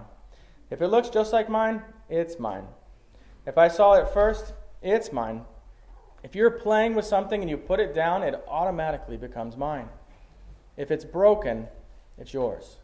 If 0.71 0.83
it 0.83 0.89
looks 0.89 1.09
just 1.09 1.33
like 1.33 1.49
mine, 1.49 1.83
it's 2.09 2.39
mine. 2.39 2.67
If 3.47 3.57
I 3.57 3.69
saw 3.69 3.95
it 3.95 4.09
first, 4.09 4.53
it's 4.83 5.13
mine. 5.13 5.45
If 6.27 6.35
you're 6.35 6.51
playing 6.51 6.97
with 6.97 7.05
something 7.05 7.41
and 7.41 7.49
you 7.49 7.57
put 7.57 7.79
it 7.79 7.95
down, 7.95 8.25
it 8.25 8.35
automatically 8.49 9.17
becomes 9.17 9.57
mine. 9.57 9.89
If 10.77 10.91
it's 10.91 11.05
broken, 11.05 11.69
it's 12.19 12.35
yours. 12.35 12.79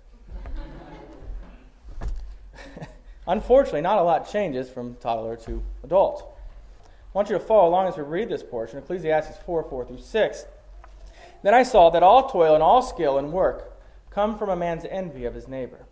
Unfortunately, 3.26 3.81
not 3.81 3.98
a 3.98 4.02
lot 4.02 4.31
changes 4.31 4.70
from 4.70 4.94
toddler 4.94 5.35
to 5.38 5.61
adult. 5.83 6.38
I 6.85 6.87
want 7.14 7.31
you 7.31 7.37
to 7.37 7.44
follow 7.44 7.68
along 7.68 7.88
as 7.88 7.96
we 7.96 8.05
read 8.05 8.28
this 8.28 8.44
portion, 8.44 8.78
Ecclesiastes 8.78 9.42
4 9.44 9.64
4 9.64 9.87
through 9.87 9.98
6. 9.98 10.44
Then 11.42 11.52
I 11.52 11.64
saw 11.64 11.90
that 11.90 12.05
all 12.05 12.28
toil 12.31 12.55
and 12.55 12.62
all 12.62 12.81
skill 12.81 13.18
and 13.18 13.33
work 13.33 13.76
come 14.11 14.38
from 14.38 14.50
a 14.50 14.57
man's 14.57 14.85
envy 14.88 15.24
of 15.24 15.35
his 15.35 15.48
neighbor. 15.48 15.85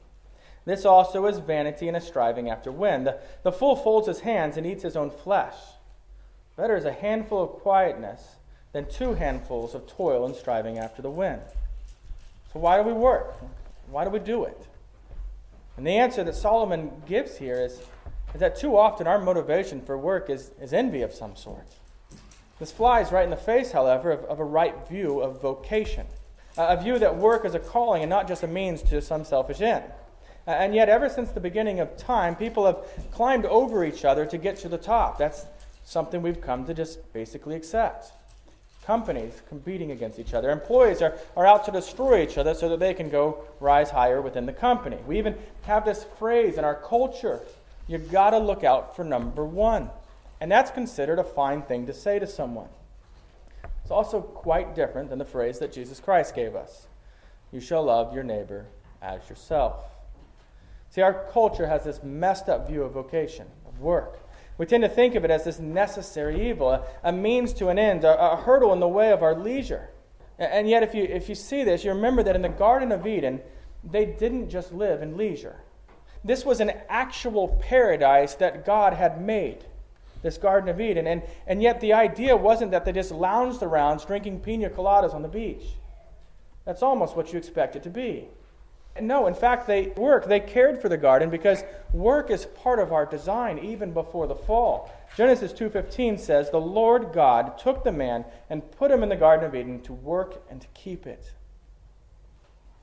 This 0.67 0.85
also 0.85 1.27
is 1.27 1.39
vanity 1.39 1.89
and 1.89 1.97
a 1.97 2.01
striving 2.01 2.49
after 2.49 2.71
wind. 2.71 3.09
The, 3.09 3.19
the 3.43 3.51
fool 3.51 3.75
folds 3.75 4.07
his 4.07 4.21
hands 4.21 4.57
and 4.57 4.65
eats 4.65 4.85
his 4.85 4.95
own 4.95 5.11
flesh. 5.11 5.57
Better 6.61 6.77
is 6.77 6.85
a 6.85 6.93
handful 6.93 7.43
of 7.43 7.49
quietness 7.63 8.37
than 8.73 8.85
two 8.85 9.15
handfuls 9.15 9.75
of 9.75 9.87
toil 9.87 10.27
and 10.27 10.37
striving 10.37 10.77
after 10.77 11.01
the 11.01 11.09
wind. 11.09 11.41
So, 12.53 12.61
why 12.61 12.77
do 12.77 12.83
we 12.87 12.93
work? 12.93 13.35
Why 13.89 14.05
do 14.05 14.11
we 14.11 14.19
do 14.19 14.45
it? 14.45 14.67
And 15.79 15.87
the 15.87 15.97
answer 15.97 16.23
that 16.23 16.35
Solomon 16.35 16.93
gives 17.09 17.39
here 17.39 17.59
is, 17.59 17.81
is 18.35 18.41
that 18.41 18.57
too 18.57 18.77
often 18.77 19.07
our 19.07 19.19
motivation 19.19 19.81
for 19.81 19.97
work 19.97 20.29
is, 20.29 20.51
is 20.61 20.75
envy 20.75 21.01
of 21.01 21.15
some 21.15 21.35
sort. 21.35 21.67
This 22.59 22.71
flies 22.71 23.11
right 23.11 23.25
in 23.25 23.31
the 23.31 23.37
face, 23.37 23.73
however, 23.73 24.11
of, 24.11 24.25
of 24.25 24.39
a 24.39 24.45
right 24.45 24.75
view 24.87 25.21
of 25.21 25.41
vocation, 25.41 26.07
a 26.59 26.77
view 26.77 26.99
that 26.99 27.17
work 27.17 27.47
is 27.47 27.55
a 27.55 27.59
calling 27.59 28.03
and 28.03 28.11
not 28.11 28.29
just 28.29 28.43
a 28.43 28.47
means 28.47 28.83
to 28.83 29.01
some 29.01 29.25
selfish 29.25 29.63
end. 29.63 29.85
And 30.47 30.75
yet, 30.75 30.91
ever 30.91 31.09
since 31.09 31.31
the 31.31 31.41
beginning 31.41 31.81
of 31.81 31.97
time, 31.97 32.37
people 32.37 32.67
have 32.67 32.85
climbed 33.13 33.47
over 33.47 33.83
each 33.83 34.05
other 34.05 34.27
to 34.27 34.37
get 34.37 34.57
to 34.59 34.69
the 34.69 34.77
top. 34.77 35.17
That's 35.17 35.47
something 35.91 36.23
we've 36.23 36.41
come 36.41 36.65
to 36.67 36.75
just 36.75 37.13
basically 37.13 37.57
accept 37.57 38.13
companies 38.87 39.43
competing 39.49 39.91
against 39.91 40.19
each 40.19 40.35
other. 40.35 40.51
Employees 40.51 41.03
are, 41.03 41.17
are 41.37 41.47
out 41.47 41.65
to 41.65 41.71
destroy 41.71 42.23
each 42.23 42.39
other 42.39 42.55
so 42.55 42.69
that 42.69 42.81
they 42.81 42.95
can 42.95 43.11
go 43.11 43.45
rise 43.61 43.91
higher 43.91 44.23
within 44.23 44.47
the 44.47 44.53
company. 44.53 44.97
We 45.07 45.19
even 45.19 45.37
have 45.63 45.85
this 45.85 46.05
phrase 46.19 46.57
in 46.57 46.65
our 46.65 46.75
culture 46.75 47.41
you've 47.89 48.11
got 48.11 48.31
to 48.31 48.39
look 48.39 48.65
out 48.65 48.97
for 48.97 49.05
number 49.05 49.45
one. 49.45 49.91
And 50.41 50.51
that's 50.51 50.71
considered 50.71 51.19
a 51.19 51.25
fine 51.25 51.63
thing 51.63 51.87
to 51.87 51.93
say 51.93 52.19
to 52.19 52.27
someone. 52.27 52.69
It's 53.83 53.91
also 53.91 54.21
quite 54.21 54.75
different 54.75 55.11
than 55.11 55.19
the 55.19 55.25
phrase 55.25 55.59
that 55.59 55.73
Jesus 55.73 56.01
Christ 56.01 56.35
gave 56.35 56.55
us 56.55 56.87
You 57.53 57.61
shall 57.61 57.85
love 57.85 58.15
your 58.15 58.25
neighbor 58.25 58.67
as 59.03 59.29
yourself. 59.29 59.85
See, 60.91 61.03
our 61.03 61.27
culture 61.33 61.67
has 61.67 61.85
this 61.85 62.03
messed 62.03 62.49
up 62.49 62.69
view 62.69 62.83
of 62.83 62.93
vocation, 62.93 63.47
of 63.67 63.81
work. 63.81 64.19
We 64.61 64.67
tend 64.67 64.83
to 64.83 64.91
think 64.91 65.15
of 65.15 65.25
it 65.25 65.31
as 65.31 65.45
this 65.45 65.59
necessary 65.59 66.51
evil, 66.51 66.71
a, 66.71 66.85
a 67.03 67.13
means 67.13 67.55
to 67.55 67.69
an 67.69 67.79
end, 67.79 68.05
a, 68.05 68.33
a, 68.33 68.37
hurdle 68.37 68.75
in 68.75 68.81
the 68.81 68.87
way 68.87 69.11
of 69.11 69.23
our 69.23 69.35
leisure. 69.35 69.89
And 70.39 70.69
yet, 70.69 70.83
if 70.83 70.95
you, 70.95 71.05
if 71.05 71.31
you 71.31 71.35
see 71.35 71.65
this, 71.65 71.83
you 71.83 71.91
remember 71.93 72.23
that 72.23 72.37
in 72.37 72.43
the 72.43 72.51
Garden 72.51 72.93
of 72.93 73.07
Eden, 73.07 73.41
they 73.83 74.05
didn't 74.05 74.51
just 74.51 74.71
live 74.71 75.01
in 75.01 75.17
leisure. 75.17 75.57
This 76.23 76.45
was 76.45 76.61
an 76.61 76.73
actual 76.91 77.59
paradise 77.63 78.35
that 78.35 78.67
God 78.67 78.93
had 78.93 79.25
made, 79.25 79.65
this 80.21 80.37
Garden 80.37 80.69
of 80.69 80.79
Eden. 80.79 81.07
And, 81.07 81.23
and 81.47 81.63
yet, 81.63 81.81
the 81.81 81.95
idea 81.95 82.37
wasn't 82.37 82.73
that 82.73 82.85
they 82.85 82.93
just 82.93 83.13
lounged 83.13 83.63
around 83.63 84.07
drinking 84.07 84.41
pina 84.41 84.69
coladas 84.69 85.15
on 85.15 85.23
the 85.23 85.29
beach. 85.29 85.69
That's 86.67 86.83
almost 86.83 87.17
what 87.17 87.33
you 87.33 87.39
expect 87.39 87.77
it 87.77 87.83
to 87.85 87.91
be. 87.91 88.29
No, 88.99 89.27
in 89.27 89.35
fact, 89.35 89.67
they 89.67 89.89
work. 89.97 90.27
They 90.27 90.41
cared 90.41 90.81
for 90.81 90.89
the 90.89 90.97
garden 90.97 91.31
because 91.31 91.63
work 91.93 92.31
is 92.31 92.47
part 92.47 92.79
of 92.79 92.93
our 92.93 93.07
design 93.07 93.59
even 93.59 93.93
before 93.93 94.27
the 94.27 94.35
fall. 94.35 94.91
Genesis 95.17 95.53
2:15 95.53 96.19
says, 96.19 96.51
"The 96.51 96.61
Lord 96.61 97.13
God 97.13 97.57
took 97.57 97.85
the 97.85 97.93
man 97.93 98.25
and 98.49 98.71
put 98.73 98.91
him 98.91 99.03
in 99.03 99.09
the 99.09 99.17
garden 99.17 99.47
of 99.47 99.55
Eden 99.55 99.81
to 99.83 99.93
work 99.93 100.43
and 100.51 100.61
to 100.61 100.69
keep 100.69 101.07
it." 101.07 101.33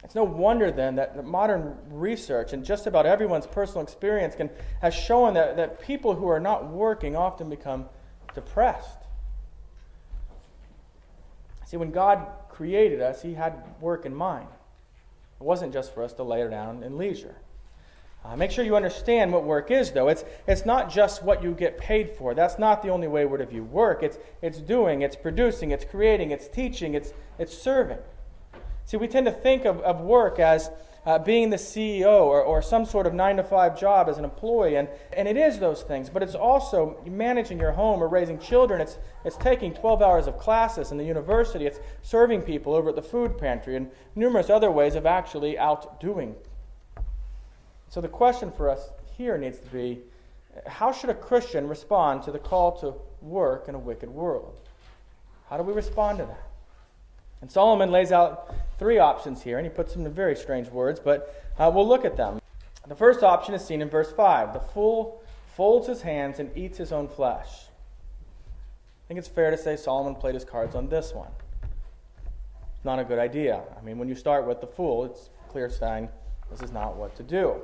It's 0.03 0.15
no 0.15 0.23
wonder 0.23 0.71
then 0.71 0.95
that 0.95 1.25
modern 1.25 1.77
research 1.89 2.53
and 2.53 2.63
just 2.63 2.87
about 2.87 3.05
everyone's 3.05 3.47
personal 3.47 3.81
experience 3.81 4.35
can, 4.35 4.49
has 4.81 4.93
shown 4.93 5.33
that, 5.33 5.57
that 5.57 5.81
people 5.81 6.13
who 6.13 6.27
are 6.27 6.39
not 6.39 6.67
working 6.67 7.15
often 7.15 7.49
become 7.49 7.89
depressed. 8.33 8.99
See, 11.65 11.77
when 11.77 11.91
God 11.91 12.25
created 12.49 13.01
us, 13.01 13.21
He 13.23 13.33
had 13.33 13.61
work 13.81 14.05
in 14.05 14.15
mind. 14.15 14.47
It 15.39 15.43
wasn't 15.43 15.73
just 15.73 15.93
for 15.93 16.03
us 16.03 16.13
to 16.13 16.23
lay 16.23 16.47
down 16.49 16.83
in 16.83 16.97
leisure. 16.97 17.35
Uh, 18.25 18.35
make 18.35 18.51
sure 18.51 18.65
you 18.65 18.75
understand 18.75 19.31
what 19.31 19.43
work 19.43 19.71
is, 19.71 19.91
though. 19.91 20.09
It's, 20.09 20.25
it's 20.47 20.65
not 20.65 20.89
just 20.89 21.23
what 21.23 21.41
you 21.41 21.53
get 21.53 21.77
paid 21.77 22.11
for. 22.17 22.33
That's 22.33 22.59
not 22.59 22.81
the 22.81 22.89
only 22.89 23.07
way 23.07 23.25
we're 23.25 23.37
to 23.37 23.45
view 23.45 23.63
work. 23.63 24.03
It's, 24.03 24.17
it's 24.41 24.57
doing, 24.57 25.01
it's 25.01 25.15
producing, 25.15 25.71
it's 25.71 25.85
creating, 25.85 26.31
it's 26.31 26.47
teaching, 26.47 26.93
it's, 26.93 27.13
it's 27.37 27.57
serving. 27.57 27.99
See, 28.85 28.97
we 28.97 29.07
tend 29.07 29.27
to 29.27 29.31
think 29.31 29.65
of, 29.65 29.79
of 29.81 30.01
work 30.01 30.39
as 30.39 30.71
uh, 31.07 31.17
being 31.17 31.49
the 31.49 31.57
CEO 31.57 32.25
or, 32.25 32.43
or 32.43 32.61
some 32.61 32.85
sort 32.85 33.07
of 33.07 33.13
nine 33.13 33.37
to 33.37 33.43
five 33.43 33.79
job 33.79 34.09
as 34.09 34.17
an 34.17 34.25
employee. 34.25 34.75
And, 34.75 34.89
and 35.13 35.25
it 35.25 35.37
is 35.37 35.57
those 35.57 35.81
things, 35.81 36.09
but 36.09 36.21
it's 36.21 36.35
also 36.35 37.01
managing 37.05 37.59
your 37.59 37.71
home 37.71 38.03
or 38.03 38.09
raising 38.09 38.37
children. 38.37 38.81
It's, 38.81 38.97
it's 39.23 39.37
taking 39.37 39.73
12 39.73 40.01
hours 40.01 40.27
of 40.27 40.37
classes 40.37 40.91
in 40.91 40.97
the 40.97 41.05
university. 41.05 41.65
It's 41.65 41.79
serving 42.01 42.41
people 42.41 42.75
over 42.75 42.89
at 42.89 42.95
the 42.95 43.01
food 43.01 43.37
pantry 43.37 43.77
and 43.77 43.89
numerous 44.15 44.49
other 44.49 44.69
ways 44.69 44.95
of 44.95 45.05
actually 45.05 45.57
outdoing. 45.57 46.35
So 47.87 48.01
the 48.01 48.09
question 48.09 48.51
for 48.51 48.69
us 48.69 48.89
here 49.17 49.37
needs 49.37 49.59
to 49.59 49.69
be 49.69 50.01
how 50.65 50.91
should 50.91 51.09
a 51.09 51.13
Christian 51.13 51.69
respond 51.69 52.23
to 52.23 52.31
the 52.31 52.39
call 52.39 52.77
to 52.79 52.95
work 53.21 53.69
in 53.69 53.75
a 53.75 53.79
wicked 53.79 54.09
world? 54.09 54.59
How 55.49 55.55
do 55.55 55.63
we 55.63 55.71
respond 55.71 56.17
to 56.17 56.25
that? 56.25 56.46
And 57.41 57.51
Solomon 57.51 57.91
lays 57.91 58.11
out 58.11 58.53
three 58.79 58.97
options 58.97 59.43
here, 59.43 59.57
and 59.57 59.65
he 59.65 59.69
puts 59.69 59.93
them 59.93 60.05
in 60.05 60.13
very 60.13 60.35
strange 60.35 60.69
words, 60.69 60.99
but 60.99 61.43
uh, 61.57 61.71
we'll 61.73 61.87
look 61.87 62.05
at 62.05 62.17
them. 62.17 62.39
The 62.87 62.95
first 62.95 63.21
option 63.21 63.53
is 63.53 63.65
seen 63.65 63.81
in 63.81 63.89
verse 63.89 64.11
5. 64.11 64.53
The 64.53 64.59
fool 64.59 65.21
folds 65.55 65.87
his 65.87 66.01
hands 66.01 66.39
and 66.39 66.55
eats 66.55 66.77
his 66.77 66.91
own 66.91 67.07
flesh. 67.07 67.65
I 67.65 69.07
think 69.07 69.17
it's 69.17 69.27
fair 69.27 69.51
to 69.51 69.57
say 69.57 69.75
Solomon 69.75 70.15
played 70.15 70.35
his 70.35 70.45
cards 70.45 70.75
on 70.75 70.87
this 70.87 71.13
one. 71.13 71.31
It's 72.75 72.85
not 72.85 72.99
a 72.99 73.03
good 73.03 73.19
idea. 73.19 73.61
I 73.77 73.83
mean, 73.83 73.97
when 73.97 74.07
you 74.07 74.15
start 74.15 74.47
with 74.47 74.61
the 74.61 74.67
fool, 74.67 75.05
it's 75.05 75.29
clear 75.49 75.69
sign 75.69 76.09
this 76.51 76.61
is 76.61 76.71
not 76.71 76.95
what 76.95 77.15
to 77.17 77.23
do. 77.23 77.55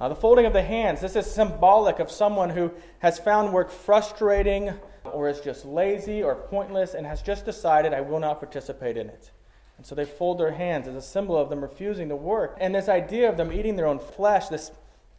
Uh, 0.00 0.08
the 0.08 0.14
folding 0.14 0.46
of 0.46 0.52
the 0.52 0.62
hands, 0.62 1.00
this 1.00 1.16
is 1.16 1.26
symbolic 1.26 1.98
of 1.98 2.10
someone 2.10 2.50
who 2.50 2.72
has 3.00 3.18
found 3.18 3.52
work 3.52 3.70
frustrating 3.70 4.74
or 5.12 5.28
is 5.28 5.40
just 5.40 5.64
lazy 5.64 6.22
or 6.22 6.34
pointless 6.34 6.94
and 6.94 7.06
has 7.06 7.22
just 7.22 7.44
decided, 7.44 7.92
I 7.92 8.00
will 8.00 8.20
not 8.20 8.40
participate 8.40 8.96
in 8.96 9.08
it. 9.08 9.30
And 9.76 9.86
so 9.86 9.94
they 9.94 10.04
fold 10.04 10.38
their 10.38 10.52
hands 10.52 10.86
as 10.86 10.94
a 10.94 11.02
symbol 11.02 11.36
of 11.36 11.48
them 11.50 11.60
refusing 11.60 12.08
to 12.10 12.16
work. 12.16 12.56
And 12.60 12.74
this 12.74 12.88
idea 12.88 13.28
of 13.28 13.36
them 13.36 13.52
eating 13.52 13.76
their 13.76 13.86
own 13.86 13.98
flesh, 13.98 14.48
this 14.48 14.70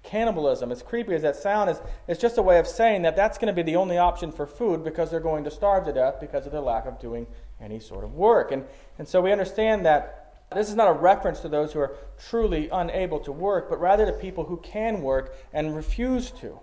cannibalism, 0.04 0.72
as 0.72 0.84
creepy 0.84 1.16
as 1.16 1.22
that 1.22 1.36
sound 1.36 1.70
is, 1.70 1.82
is 2.08 2.18
just 2.18 2.38
a 2.38 2.42
way 2.42 2.60
of 2.60 2.68
saying 2.68 3.02
that 3.02 3.16
that's 3.16 3.38
going 3.38 3.48
to 3.48 3.54
be 3.54 3.64
the 3.64 3.76
only 3.76 3.98
option 3.98 4.32
for 4.32 4.46
food 4.46 4.84
because 4.84 5.10
they're 5.10 5.20
going 5.20 5.44
to 5.46 5.52
starve 5.52 5.86
to 5.86 5.94
death 5.94 6.20
because 6.20 6.46
of 6.46 6.52
their 6.52 6.62
lack 6.62 6.86
of 6.86 7.00
doing 7.00 7.26
any 7.62 7.80
sort 7.80 8.04
of 8.04 8.14
work. 8.14 8.52
And, 8.52 8.66
and 9.00 9.08
so 9.08 9.22
we 9.22 9.32
understand 9.32 9.86
that 9.86 10.24
this 10.54 10.70
is 10.70 10.76
not 10.76 10.90
a 10.90 10.94
reference 10.94 11.40
to 11.40 11.50
those 11.50 11.74
who 11.74 11.80
are 11.80 11.96
truly 12.30 12.70
unable 12.72 13.20
to 13.22 13.32
work, 13.32 13.70
but 13.70 13.80
rather 13.80 14.06
to 14.06 14.14
people 14.14 14.44
who 14.44 14.58
can 14.58 15.02
work 15.02 15.36
and 15.52 15.76
refuse 15.76 16.32
to, 16.32 16.60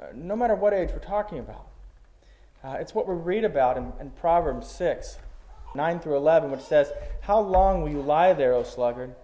uh, 0.00 0.06
no 0.14 0.36
matter 0.36 0.54
what 0.54 0.72
age 0.72 0.90
we're 0.92 0.98
talking 1.00 1.38
about. 1.38 1.69
Uh, 2.62 2.76
it's 2.78 2.94
what 2.94 3.08
we 3.08 3.14
read 3.14 3.44
about 3.44 3.78
in, 3.78 3.90
in 4.00 4.10
Proverbs 4.10 4.70
6, 4.70 5.16
9 5.74 6.00
through 6.00 6.16
11, 6.16 6.50
which 6.50 6.60
says, 6.60 6.92
How 7.22 7.40
long 7.40 7.80
will 7.80 7.88
you 7.88 8.02
lie 8.02 8.34
there, 8.34 8.52
O 8.52 8.64
sluggard? 8.64 9.14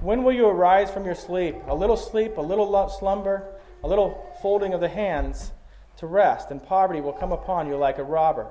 When 0.00 0.22
will 0.22 0.32
you 0.32 0.46
arise 0.46 0.92
from 0.92 1.04
your 1.04 1.16
sleep? 1.16 1.56
A 1.66 1.74
little 1.74 1.96
sleep, 1.96 2.36
a 2.36 2.40
little 2.40 2.88
slumber, 2.88 3.60
a 3.82 3.88
little 3.88 4.32
folding 4.40 4.74
of 4.74 4.80
the 4.80 4.88
hands 4.88 5.50
to 5.96 6.06
rest, 6.06 6.52
and 6.52 6.64
poverty 6.64 7.00
will 7.00 7.12
come 7.12 7.32
upon 7.32 7.66
you 7.66 7.76
like 7.76 7.98
a 7.98 8.04
robber, 8.04 8.46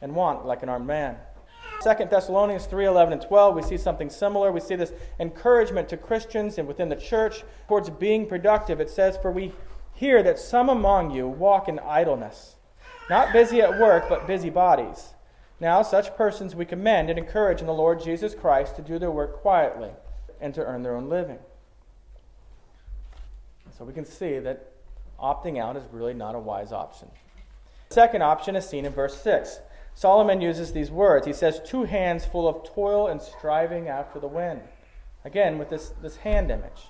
and 0.00 0.14
want 0.14 0.46
like 0.46 0.62
an 0.62 0.68
armed 0.68 0.86
man. 0.86 1.16
2 1.82 2.06
Thessalonians 2.08 2.66
3 2.66 2.86
11 2.86 3.14
and 3.14 3.22
12, 3.22 3.56
we 3.56 3.62
see 3.62 3.76
something 3.76 4.10
similar. 4.10 4.52
We 4.52 4.60
see 4.60 4.76
this 4.76 4.92
encouragement 5.18 5.88
to 5.88 5.96
Christians 5.96 6.56
and 6.58 6.68
within 6.68 6.88
the 6.88 6.94
church 6.94 7.42
towards 7.66 7.90
being 7.90 8.26
productive. 8.26 8.80
It 8.80 8.90
says, 8.90 9.18
For 9.20 9.32
we 9.32 9.52
hear 9.92 10.22
that 10.22 10.38
some 10.38 10.68
among 10.68 11.10
you 11.10 11.26
walk 11.26 11.68
in 11.68 11.80
idleness 11.80 12.56
not 13.10 13.32
busy 13.32 13.60
at 13.60 13.78
work, 13.78 14.08
but 14.08 14.26
busy 14.26 14.50
bodies. 14.50 15.14
Now, 15.60 15.82
such 15.82 16.16
persons 16.16 16.54
we 16.54 16.64
commend 16.64 17.08
and 17.08 17.18
encourage 17.18 17.60
in 17.60 17.66
the 17.66 17.72
Lord 17.72 18.02
Jesus 18.02 18.34
Christ 18.34 18.76
to 18.76 18.82
do 18.82 18.98
their 18.98 19.10
work 19.10 19.40
quietly 19.40 19.90
and 20.40 20.52
to 20.54 20.64
earn 20.64 20.82
their 20.82 20.96
own 20.96 21.08
living. 21.08 21.38
So 23.78 23.84
we 23.84 23.92
can 23.92 24.04
see 24.04 24.38
that 24.40 24.72
opting 25.20 25.60
out 25.60 25.76
is 25.76 25.84
really 25.92 26.14
not 26.14 26.34
a 26.34 26.38
wise 26.38 26.72
option. 26.72 27.08
The 27.88 27.94
second 27.94 28.22
option 28.22 28.56
is 28.56 28.68
seen 28.68 28.84
in 28.84 28.92
verse 28.92 29.16
6. 29.22 29.60
Solomon 29.94 30.40
uses 30.40 30.72
these 30.72 30.90
words. 30.90 31.26
He 31.26 31.32
says, 31.32 31.60
Two 31.64 31.84
hands 31.84 32.24
full 32.24 32.48
of 32.48 32.64
toil 32.64 33.06
and 33.06 33.20
striving 33.20 33.88
after 33.88 34.18
the 34.18 34.26
wind. 34.26 34.62
Again, 35.24 35.58
with 35.58 35.70
this, 35.70 35.90
this 36.02 36.16
hand 36.16 36.50
image. 36.50 36.88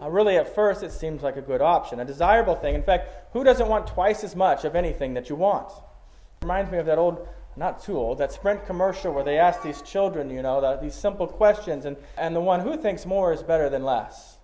Uh, 0.00 0.08
really, 0.08 0.36
at 0.38 0.54
first, 0.54 0.82
it 0.82 0.92
seems 0.92 1.22
like 1.22 1.36
a 1.36 1.42
good 1.42 1.60
option, 1.60 2.00
a 2.00 2.04
desirable 2.04 2.54
thing. 2.54 2.74
In 2.74 2.82
fact, 2.82 3.32
who 3.34 3.44
doesn't 3.44 3.68
want 3.68 3.86
twice 3.86 4.24
as 4.24 4.34
much 4.34 4.64
of 4.64 4.74
anything 4.74 5.12
that 5.14 5.28
you 5.28 5.36
want? 5.36 5.70
It 5.70 6.44
reminds 6.44 6.70
me 6.70 6.78
of 6.78 6.86
that 6.86 6.98
old, 6.98 7.28
not 7.54 7.82
too 7.82 7.98
old, 7.98 8.16
that 8.18 8.32
Sprint 8.32 8.64
commercial 8.64 9.12
where 9.12 9.24
they 9.24 9.38
ask 9.38 9.62
these 9.62 9.82
children, 9.82 10.30
you 10.30 10.40
know, 10.40 10.60
the, 10.60 10.76
these 10.80 10.94
simple 10.94 11.26
questions, 11.26 11.84
and, 11.84 11.98
and 12.16 12.34
the 12.34 12.40
one 12.40 12.60
who 12.60 12.78
thinks 12.78 13.04
more 13.04 13.32
is 13.34 13.42
better 13.42 13.68
than 13.68 13.84
less. 13.84 14.38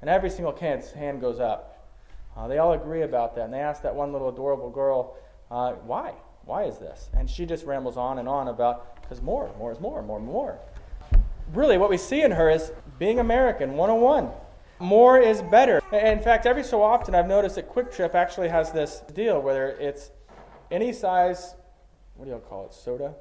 And 0.00 0.08
every 0.08 0.30
single 0.30 0.52
kid's 0.52 0.92
hand 0.92 1.20
goes 1.20 1.40
up. 1.40 1.86
Uh, 2.34 2.48
they 2.48 2.56
all 2.56 2.72
agree 2.72 3.02
about 3.02 3.34
that. 3.36 3.44
And 3.44 3.52
they 3.52 3.60
ask 3.60 3.82
that 3.82 3.94
one 3.94 4.12
little 4.12 4.30
adorable 4.30 4.70
girl, 4.70 5.16
uh, 5.50 5.72
why? 5.72 6.14
Why 6.46 6.64
is 6.64 6.78
this? 6.78 7.10
And 7.14 7.28
she 7.28 7.44
just 7.44 7.66
rambles 7.66 7.98
on 7.98 8.18
and 8.18 8.26
on 8.26 8.48
about, 8.48 9.00
because 9.02 9.20
more, 9.20 9.50
more 9.58 9.72
is 9.72 9.78
more, 9.78 10.02
more, 10.02 10.18
more. 10.18 10.58
Really, 11.52 11.76
what 11.76 11.90
we 11.90 11.98
see 11.98 12.22
in 12.22 12.30
her 12.30 12.48
is 12.48 12.72
being 12.98 13.18
American 13.18 13.74
101 13.74 14.30
more 14.78 15.18
is 15.18 15.42
better. 15.42 15.80
In 15.92 16.20
fact, 16.20 16.46
every 16.46 16.64
so 16.64 16.82
often 16.82 17.14
I've 17.14 17.28
noticed 17.28 17.56
that 17.56 17.72
QuikTrip 17.72 18.14
actually 18.14 18.48
has 18.48 18.72
this 18.72 19.02
deal 19.14 19.40
where 19.40 19.68
it's 19.68 20.10
any 20.70 20.92
size, 20.92 21.54
what 22.14 22.24
do 22.24 22.30
you 22.30 22.38
call 22.38 22.66
it, 22.66 22.74
soda? 22.74 23.14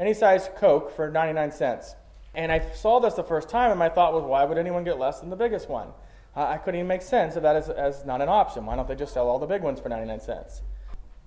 Any 0.00 0.14
size 0.14 0.48
Coke 0.56 0.94
for 0.94 1.10
99 1.10 1.52
cents. 1.52 1.94
And 2.34 2.50
I 2.50 2.60
saw 2.74 2.98
this 2.98 3.14
the 3.14 3.24
first 3.24 3.48
time, 3.48 3.70
and 3.70 3.78
my 3.78 3.88
thought 3.88 4.14
was, 4.14 4.24
why 4.24 4.44
would 4.44 4.56
anyone 4.56 4.84
get 4.84 4.98
less 4.98 5.20
than 5.20 5.28
the 5.28 5.36
biggest 5.36 5.68
one? 5.68 5.88
Uh, 6.34 6.46
I 6.46 6.56
couldn't 6.56 6.76
even 6.80 6.88
make 6.88 7.02
sense 7.02 7.36
of 7.36 7.42
that 7.42 7.56
as, 7.56 7.68
as 7.68 8.04
not 8.06 8.22
an 8.22 8.28
option. 8.28 8.64
Why 8.64 8.74
don't 8.76 8.88
they 8.88 8.94
just 8.94 9.12
sell 9.12 9.28
all 9.28 9.38
the 9.38 9.46
big 9.46 9.62
ones 9.62 9.80
for 9.80 9.90
99 9.90 10.20
cents? 10.20 10.62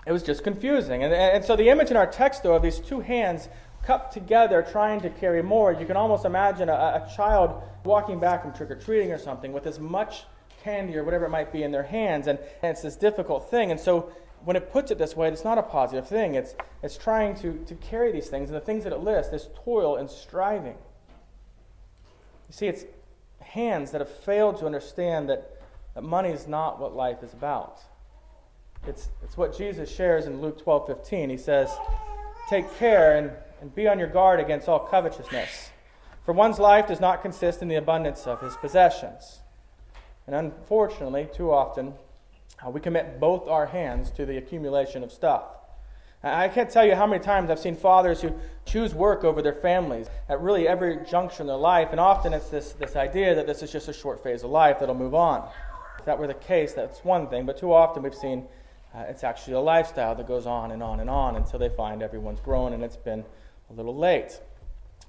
It 0.07 0.11
was 0.11 0.23
just 0.23 0.43
confusing. 0.43 1.03
And, 1.03 1.13
and 1.13 1.45
so 1.45 1.55
the 1.55 1.69
image 1.69 1.91
in 1.91 1.97
our 1.97 2.07
text, 2.07 2.43
though, 2.43 2.55
of 2.55 2.63
these 2.63 2.79
two 2.79 3.01
hands 3.01 3.49
cupped 3.85 4.13
together 4.13 4.65
trying 4.69 5.01
to 5.01 5.09
carry 5.09 5.41
more, 5.41 5.73
you 5.73 5.85
can 5.85 5.97
almost 5.97 6.25
imagine 6.25 6.69
a, 6.69 6.73
a 6.73 7.11
child 7.15 7.61
walking 7.83 8.19
back 8.19 8.41
from 8.41 8.53
trick 8.53 8.71
or 8.71 8.75
treating 8.75 9.11
or 9.11 9.17
something 9.17 9.53
with 9.53 9.67
as 9.67 9.79
much 9.79 10.23
candy 10.63 10.97
or 10.97 11.03
whatever 11.03 11.25
it 11.25 11.29
might 11.29 11.53
be 11.53 11.63
in 11.63 11.71
their 11.71 11.83
hands, 11.83 12.27
and, 12.27 12.39
and 12.63 12.71
it's 12.71 12.81
this 12.81 12.95
difficult 12.95 13.49
thing. 13.49 13.71
And 13.71 13.79
so 13.79 14.11
when 14.43 14.55
it 14.55 14.71
puts 14.71 14.91
it 14.91 14.97
this 14.97 15.15
way, 15.15 15.27
it's 15.27 15.43
not 15.43 15.57
a 15.57 15.63
positive 15.63 16.07
thing. 16.07 16.35
It's, 16.35 16.55
it's 16.81 16.97
trying 16.97 17.35
to, 17.37 17.53
to 17.65 17.75
carry 17.75 18.11
these 18.11 18.27
things, 18.27 18.49
and 18.49 18.55
the 18.55 18.65
things 18.65 18.83
that 18.83 18.93
it 18.93 18.99
lists 18.99 19.31
is 19.31 19.49
toil 19.63 19.97
and 19.97 20.09
striving. 20.09 20.75
You 22.47 22.53
see, 22.53 22.67
it's 22.67 22.85
hands 23.39 23.91
that 23.91 24.01
have 24.01 24.09
failed 24.09 24.57
to 24.59 24.65
understand 24.65 25.29
that, 25.29 25.61
that 25.93 26.03
money 26.03 26.29
is 26.29 26.47
not 26.47 26.79
what 26.79 26.95
life 26.95 27.23
is 27.23 27.33
about. 27.33 27.79
It's, 28.87 29.09
it's 29.23 29.37
what 29.37 29.57
Jesus 29.57 29.93
shares 29.93 30.25
in 30.25 30.41
Luke 30.41 30.61
12 30.61 30.87
15. 30.87 31.29
He 31.29 31.37
says, 31.37 31.71
Take 32.49 32.71
care 32.77 33.17
and 33.17 33.31
and 33.61 33.73
be 33.73 33.87
on 33.87 33.99
your 33.99 34.07
guard 34.07 34.39
against 34.39 34.67
all 34.67 34.79
covetousness. 34.79 35.69
For 36.25 36.33
one's 36.33 36.59
life 36.59 36.87
does 36.87 36.99
not 36.99 37.21
consist 37.21 37.61
in 37.61 37.67
the 37.67 37.75
abundance 37.75 38.25
of 38.27 38.41
his 38.41 38.55
possessions. 38.57 39.39
And 40.27 40.35
unfortunately, 40.35 41.29
too 41.33 41.51
often, 41.51 41.93
uh, 42.65 42.69
we 42.69 42.79
commit 42.79 43.19
both 43.19 43.47
our 43.47 43.67
hands 43.67 44.09
to 44.11 44.25
the 44.25 44.37
accumulation 44.37 45.03
of 45.03 45.11
stuff. 45.11 45.43
I 46.23 46.47
can't 46.47 46.69
tell 46.69 46.83
you 46.83 46.95
how 46.95 47.05
many 47.05 47.23
times 47.23 47.51
I've 47.51 47.59
seen 47.59 47.75
fathers 47.75 48.21
who 48.21 48.33
choose 48.65 48.95
work 48.95 49.23
over 49.23 49.43
their 49.43 49.53
families 49.53 50.07
at 50.27 50.41
really 50.41 50.67
every 50.67 51.05
juncture 51.05 51.43
in 51.43 51.47
their 51.47 51.55
life, 51.55 51.89
and 51.91 51.99
often 51.99 52.33
it's 52.33 52.49
this, 52.49 52.71
this 52.71 52.95
idea 52.95 53.35
that 53.35 53.45
this 53.45 53.61
is 53.61 53.71
just 53.71 53.89
a 53.89 53.93
short 53.93 54.23
phase 54.23 54.43
of 54.43 54.49
life 54.49 54.79
that'll 54.79 54.95
move 54.95 55.13
on. 55.13 55.47
If 55.99 56.05
that 56.05 56.17
were 56.17 56.25
the 56.25 56.33
case, 56.33 56.73
that's 56.73 57.03
one 57.05 57.27
thing, 57.27 57.45
but 57.45 57.59
too 57.59 57.71
often 57.71 58.01
we've 58.01 58.15
seen 58.15 58.47
uh, 58.95 59.03
it's 59.09 59.23
actually 59.23 59.53
a 59.53 59.59
lifestyle 59.59 60.15
that 60.15 60.27
goes 60.27 60.45
on 60.45 60.71
and 60.71 60.81
on 60.81 60.99
and 60.99 61.09
on 61.09 61.35
until 61.35 61.59
they 61.59 61.69
find 61.69 62.01
everyone's 62.01 62.39
grown 62.39 62.71
and 62.71 62.83
it's 62.83 62.95
been 62.95 63.25
a 63.69 63.73
little 63.73 63.95
late. 63.95 64.39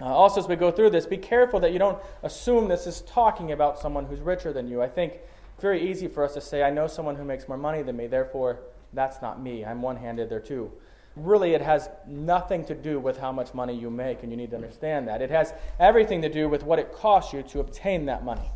Uh, 0.01 0.05
also, 0.05 0.40
as 0.40 0.49
we 0.49 0.57
go 0.57 0.71
through 0.71 0.90
this, 0.90 1.07
be 1.07 1.16
careful 1.16 1.61
that 1.61 1.73
you 1.73 1.79
don't 1.79 1.99
assume 2.23 2.69
this 2.69 2.87
is 2.87 3.01
talking 3.03 3.53
about 3.53 3.79
someone 3.79 4.05
who's 4.05 4.21
richer 4.21 4.53
than 4.53 4.69
you. 4.69 4.83
I 4.83 4.88
think 4.88 5.14
it's 5.55 5.62
very 5.62 5.90
easy 5.90 6.09
for 6.09 6.25
us 6.25 6.35
to 6.35 6.40
say, 6.40 6.62
I 6.62 6.71
know 6.71 6.87
someone 6.87 7.16
who 7.16 7.25
makes 7.25 7.49
more 7.49 7.57
money 7.57 7.83
than 7.83 7.97
me, 7.97 8.07
therefore 8.07 8.61
that's 8.92 9.23
not 9.23 9.40
me. 9.40 9.64
I'm 9.64 9.81
one 9.83 9.97
handed 9.97 10.29
there 10.29 10.40
too 10.40 10.71
really 11.16 11.55
it 11.55 11.62
has 11.62 11.88
nothing 12.07 12.64
to 12.66 12.75
do 12.75 13.01
with 13.01 13.19
how 13.19 13.33
much 13.33 13.55
money 13.55 13.75
you 13.75 13.90
make, 13.90 14.23
and 14.23 14.31
you 14.31 14.37
need 14.37 14.51
to 14.51 14.57
understand 14.57 15.09
that. 15.09 15.23
It 15.23 15.31
has 15.31 15.53
everything 15.81 16.23
to 16.23 16.29
do 16.29 16.49
with 16.49 16.62
what 16.62 16.79
it 16.79 16.92
costs 16.92 17.33
you 17.33 17.42
to 17.45 17.61
obtain 17.61 18.07
that 18.07 18.25
money. 18.25 18.51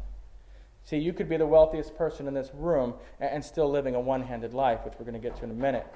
See, 0.84 0.98
you 0.98 1.12
could 1.12 1.28
be 1.28 1.36
the 1.36 1.46
wealthiest 1.46 1.96
person 1.96 2.28
in 2.28 2.34
this 2.34 2.50
room 2.54 2.94
and 3.18 3.44
still 3.44 3.70
living 3.70 3.94
a 3.94 4.00
one 4.00 4.22
handed 4.22 4.54
life, 4.54 4.84
which 4.84 4.94
we're 4.98 5.04
going 5.04 5.20
to 5.20 5.28
get 5.28 5.36
to 5.38 5.44
in 5.44 5.50
a 5.50 5.54
minute. 5.54 5.86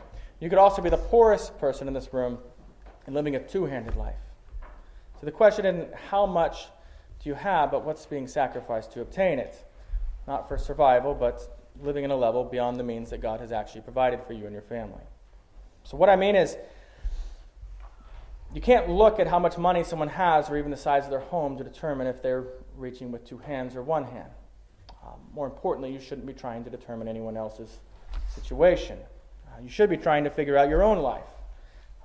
You 0.41 0.49
could 0.49 0.59
also 0.59 0.83
be 0.83 0.91
the 0.91 0.97
poorest 0.97 1.59
person 1.59 1.89
in 1.89 1.95
this 1.95 2.13
room 2.13 2.39
and 3.07 3.15
living 3.15 3.37
a 3.37 3.41
two 3.41 3.67
handed 3.67 3.97
life. 3.97 4.15
So 5.21 5.27
the 5.27 5.33
question 5.33 5.67
isn't 5.67 5.95
how 5.95 6.27
much 6.27 6.67
do 7.23 7.29
you 7.29 7.35
have, 7.35 7.71
but 7.71 7.85
what's 7.85 8.07
being 8.07 8.27
sacrificed 8.27 8.93
to 8.93 9.01
obtain 9.01 9.39
it. 9.39 9.57
Not 10.27 10.49
for 10.49 10.59
survival, 10.59 11.15
but 11.15 11.59
living 11.83 12.05
in 12.05 12.11
a 12.11 12.17
level 12.17 12.45
beyond 12.45 12.79
the 12.79 12.85
means 12.85 13.11
that 13.11 13.21
God 13.21 13.41
has 13.41 13.53
actually 13.53 13.83
provided 13.83 14.21
for 14.27 14.33
you 14.33 14.45
and 14.45 14.53
your 14.53 14.63
family. 14.63 15.03
So, 15.83 15.97
what 15.97 16.09
I 16.09 16.17
mean 16.17 16.37
is, 16.37 16.57
you 18.55 18.61
can't 18.61 18.89
look 18.89 19.19
at 19.19 19.27
how 19.27 19.39
much 19.39 19.59
money 19.59 19.83
someone 19.83 20.09
has 20.09 20.49
or 20.49 20.57
even 20.57 20.71
the 20.71 20.77
size 20.77 21.05
of 21.05 21.11
their 21.11 21.21
home 21.21 21.59
to 21.59 21.65
determine 21.65 22.07
if 22.07 22.23
they're 22.23 22.45
reaching 22.77 23.11
with 23.11 23.27
two 23.27 23.39
hands 23.39 23.75
or 23.75 23.83
one 23.83 24.05
hand. 24.05 24.31
Um, 25.05 25.21
more 25.35 25.47
importantly, 25.47 25.93
you 25.93 26.01
shouldn't 26.01 26.27
be 26.27 26.33
trying 26.33 26.65
to 26.65 26.71
determine 26.71 27.09
anyone 27.09 27.37
else's 27.37 27.81
situation. 28.35 28.99
Uh, 29.47 29.61
you 29.63 29.69
should 29.69 29.91
be 29.91 29.97
trying 29.97 30.25
to 30.25 30.31
figure 30.31 30.57
out 30.57 30.69
your 30.69 30.83
own 30.83 30.99
life. 30.99 31.25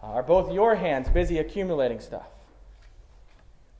Are 0.01 0.23
both 0.23 0.51
your 0.51 0.75
hands 0.75 1.09
busy 1.09 1.39
accumulating 1.39 1.99
stuff? 1.99 2.27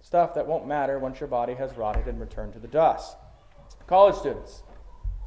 Stuff 0.01 0.33
that 0.33 0.47
won't 0.47 0.67
matter 0.67 0.99
once 0.99 1.19
your 1.19 1.29
body 1.29 1.53
has 1.53 1.77
rotted 1.77 2.07
and 2.07 2.19
returned 2.19 2.53
to 2.53 2.59
the 2.59 2.67
dust. 2.67 3.15
College 3.87 4.15
students, 4.15 4.63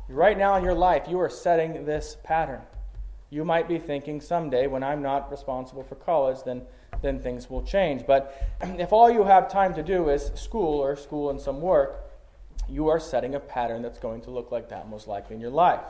right 0.08 0.36
now 0.36 0.56
in 0.56 0.64
your 0.64 0.74
life, 0.74 1.04
you 1.08 1.18
are 1.18 1.30
setting 1.30 1.84
this 1.84 2.16
pattern. 2.24 2.60
You 3.30 3.44
might 3.44 3.68
be 3.68 3.78
thinking 3.78 4.20
someday, 4.20 4.66
when 4.66 4.82
I'm 4.82 5.00
not 5.00 5.30
responsible 5.30 5.82
for 5.82 5.94
college, 5.94 6.38
then, 6.44 6.62
then 7.00 7.18
things 7.18 7.48
will 7.48 7.62
change. 7.62 8.06
But 8.06 8.36
if 8.60 8.92
all 8.92 9.10
you 9.10 9.24
have 9.24 9.50
time 9.50 9.72
to 9.74 9.82
do 9.82 10.10
is 10.10 10.30
school 10.34 10.78
or 10.78 10.96
school 10.96 11.30
and 11.30 11.40
some 11.40 11.60
work, 11.60 12.10
you 12.68 12.88
are 12.88 13.00
setting 13.00 13.34
a 13.34 13.40
pattern 13.40 13.82
that's 13.82 13.98
going 13.98 14.20
to 14.22 14.30
look 14.30 14.52
like 14.52 14.68
that 14.68 14.88
most 14.88 15.08
likely 15.08 15.36
in 15.36 15.40
your 15.40 15.50
life. 15.50 15.80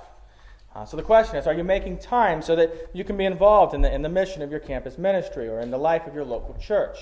Uh, 0.75 0.85
so 0.85 0.97
the 0.97 1.03
question 1.03 1.37
is 1.37 1.47
are 1.47 1.55
you 1.55 1.65
making 1.65 1.99
time 1.99 2.41
so 2.41 2.57
that 2.57 2.91
you 2.93 3.05
can 3.05 3.17
be 3.17 3.25
involved 3.25 3.75
in 3.75 3.83
the, 3.83 3.95
in 3.95 4.03
the 4.03 4.09
mission 4.09 4.43
of 4.43 4.51
your 4.51 4.61
campus 4.61 4.97
ministry 4.97 5.49
or 5.49 5.61
in 5.61 5.71
the 5.71 5.79
life 5.79 6.07
of 6.07 6.15
your 6.15 6.25
local 6.25 6.55
church? 6.55 6.99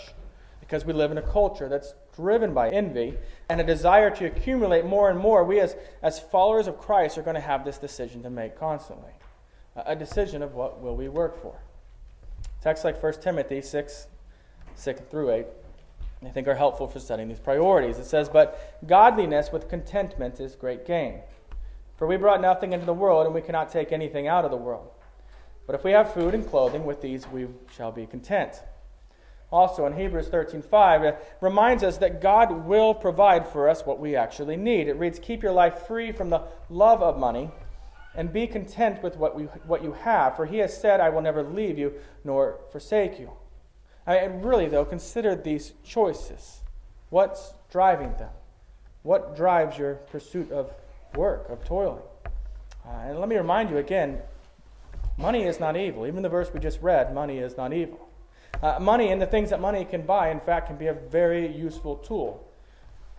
Because 0.60 0.84
we 0.84 0.92
live 0.92 1.10
in 1.10 1.18
a 1.18 1.22
culture 1.22 1.68
that's 1.68 1.94
driven 2.14 2.52
by 2.54 2.68
envy 2.70 3.16
and 3.48 3.60
a 3.60 3.64
desire 3.64 4.10
to 4.10 4.26
accumulate 4.26 4.84
more 4.84 5.10
and 5.10 5.18
more, 5.18 5.44
we 5.44 5.60
as, 5.60 5.74
as 6.02 6.20
followers 6.20 6.66
of 6.66 6.78
Christ 6.78 7.18
are 7.18 7.22
going 7.22 7.34
to 7.34 7.40
have 7.40 7.64
this 7.64 7.78
decision 7.78 8.22
to 8.22 8.30
make 8.30 8.58
constantly 8.58 9.12
a 9.76 9.96
decision 9.96 10.42
of 10.42 10.54
what 10.54 10.80
will 10.80 10.96
we 10.96 11.08
work 11.08 11.40
for. 11.40 11.58
Texts 12.60 12.84
like 12.84 13.02
1 13.02 13.14
Timothy 13.20 13.62
6, 13.62 14.06
6 14.74 15.00
through 15.10 15.30
8, 15.30 15.46
I 16.24 16.28
think 16.28 16.46
are 16.48 16.54
helpful 16.54 16.86
for 16.86 17.00
setting 17.00 17.28
these 17.28 17.40
priorities. 17.40 17.98
It 17.98 18.04
says, 18.04 18.28
But 18.28 18.78
godliness 18.86 19.50
with 19.52 19.68
contentment 19.68 20.40
is 20.40 20.54
great 20.54 20.86
gain. 20.86 21.20
For 22.00 22.06
we 22.06 22.16
brought 22.16 22.40
nothing 22.40 22.72
into 22.72 22.86
the 22.86 22.94
world, 22.94 23.26
and 23.26 23.34
we 23.34 23.42
cannot 23.42 23.70
take 23.70 23.92
anything 23.92 24.26
out 24.26 24.46
of 24.46 24.50
the 24.50 24.56
world. 24.56 24.88
But 25.66 25.74
if 25.74 25.84
we 25.84 25.90
have 25.90 26.14
food 26.14 26.32
and 26.32 26.48
clothing, 26.48 26.86
with 26.86 27.02
these 27.02 27.28
we 27.28 27.48
shall 27.76 27.92
be 27.92 28.06
content. 28.06 28.62
Also 29.52 29.84
in 29.84 29.92
Hebrews 29.92 30.30
13:5 30.30 31.02
it 31.02 31.36
reminds 31.42 31.84
us 31.84 31.98
that 31.98 32.22
God 32.22 32.64
will 32.64 32.94
provide 32.94 33.46
for 33.46 33.68
us 33.68 33.84
what 33.84 34.00
we 34.00 34.16
actually 34.16 34.56
need. 34.56 34.88
It 34.88 34.94
reads, 34.94 35.18
"Keep 35.18 35.42
your 35.42 35.52
life 35.52 35.86
free 35.86 36.10
from 36.10 36.30
the 36.30 36.44
love 36.70 37.02
of 37.02 37.18
money 37.18 37.50
and 38.14 38.32
be 38.32 38.46
content 38.46 39.02
with 39.02 39.18
what, 39.18 39.36
we, 39.36 39.44
what 39.66 39.84
you 39.84 39.92
have, 39.92 40.36
for 40.36 40.46
he 40.46 40.56
has 40.58 40.74
said, 40.74 41.00
I 41.00 41.10
will 41.10 41.20
never 41.20 41.42
leave 41.42 41.78
you 41.78 41.92
nor 42.24 42.60
forsake 42.72 43.20
you. 43.20 43.32
I 44.06 44.26
mean, 44.26 44.40
really, 44.40 44.68
though, 44.68 44.86
consider 44.86 45.36
these 45.36 45.74
choices. 45.84 46.62
What's 47.10 47.52
driving 47.70 48.14
them? 48.14 48.32
What 49.02 49.36
drives 49.36 49.76
your 49.76 49.96
pursuit 49.96 50.50
of 50.50 50.72
work, 51.16 51.48
of 51.48 51.64
toiling? 51.64 52.02
Uh, 52.86 52.90
and 53.06 53.18
let 53.18 53.28
me 53.28 53.36
remind 53.36 53.70
you 53.70 53.78
again 53.78 54.20
money 55.16 55.44
is 55.44 55.60
not 55.60 55.76
evil. 55.76 56.06
Even 56.06 56.22
the 56.22 56.28
verse 56.28 56.50
we 56.52 56.60
just 56.60 56.80
read, 56.80 57.14
money 57.14 57.38
is 57.38 57.56
not 57.56 57.72
evil. 57.72 58.08
Uh, 58.62 58.78
money 58.78 59.10
and 59.10 59.20
the 59.20 59.26
things 59.26 59.50
that 59.50 59.60
money 59.60 59.84
can 59.84 60.02
buy, 60.02 60.30
in 60.30 60.40
fact, 60.40 60.66
can 60.66 60.76
be 60.76 60.86
a 60.86 60.94
very 60.94 61.54
useful 61.54 61.96
tool 61.96 62.46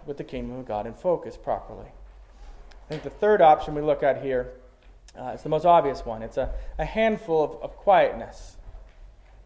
with 0.05 0.17
the 0.17 0.23
kingdom 0.23 0.57
of 0.57 0.67
God 0.67 0.85
in 0.87 0.93
focus 0.93 1.37
properly. 1.37 1.87
I 1.87 2.89
think 2.89 3.03
the 3.03 3.09
third 3.09 3.41
option 3.41 3.75
we 3.75 3.81
look 3.81 4.03
at 4.03 4.21
here 4.21 4.51
uh, 5.17 5.31
it's 5.33 5.43
the 5.43 5.49
most 5.49 5.65
obvious 5.65 6.05
one. 6.05 6.21
It's 6.21 6.37
a, 6.37 6.53
a 6.77 6.85
handful 6.85 7.43
of, 7.43 7.51
of 7.61 7.77
quietness, 7.77 8.55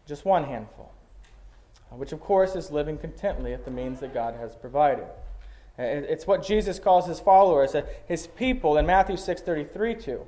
just 0.06 0.24
one 0.24 0.44
handful, 0.44 0.92
uh, 1.90 1.96
which 1.96 2.12
of 2.12 2.20
course 2.20 2.54
is 2.54 2.70
living 2.70 2.98
contently 2.98 3.52
at 3.52 3.64
the 3.64 3.70
means 3.70 4.00
that 4.00 4.14
God 4.14 4.36
has 4.36 4.54
provided. 4.54 5.06
It's 5.78 6.26
what 6.26 6.44
Jesus 6.44 6.78
calls 6.78 7.06
his 7.06 7.20
followers, 7.20 7.74
uh, 7.74 7.82
his 8.06 8.26
people, 8.26 8.78
in 8.78 8.86
Matthew 8.86 9.16
6:33 9.16 9.94
to. 10.04 10.26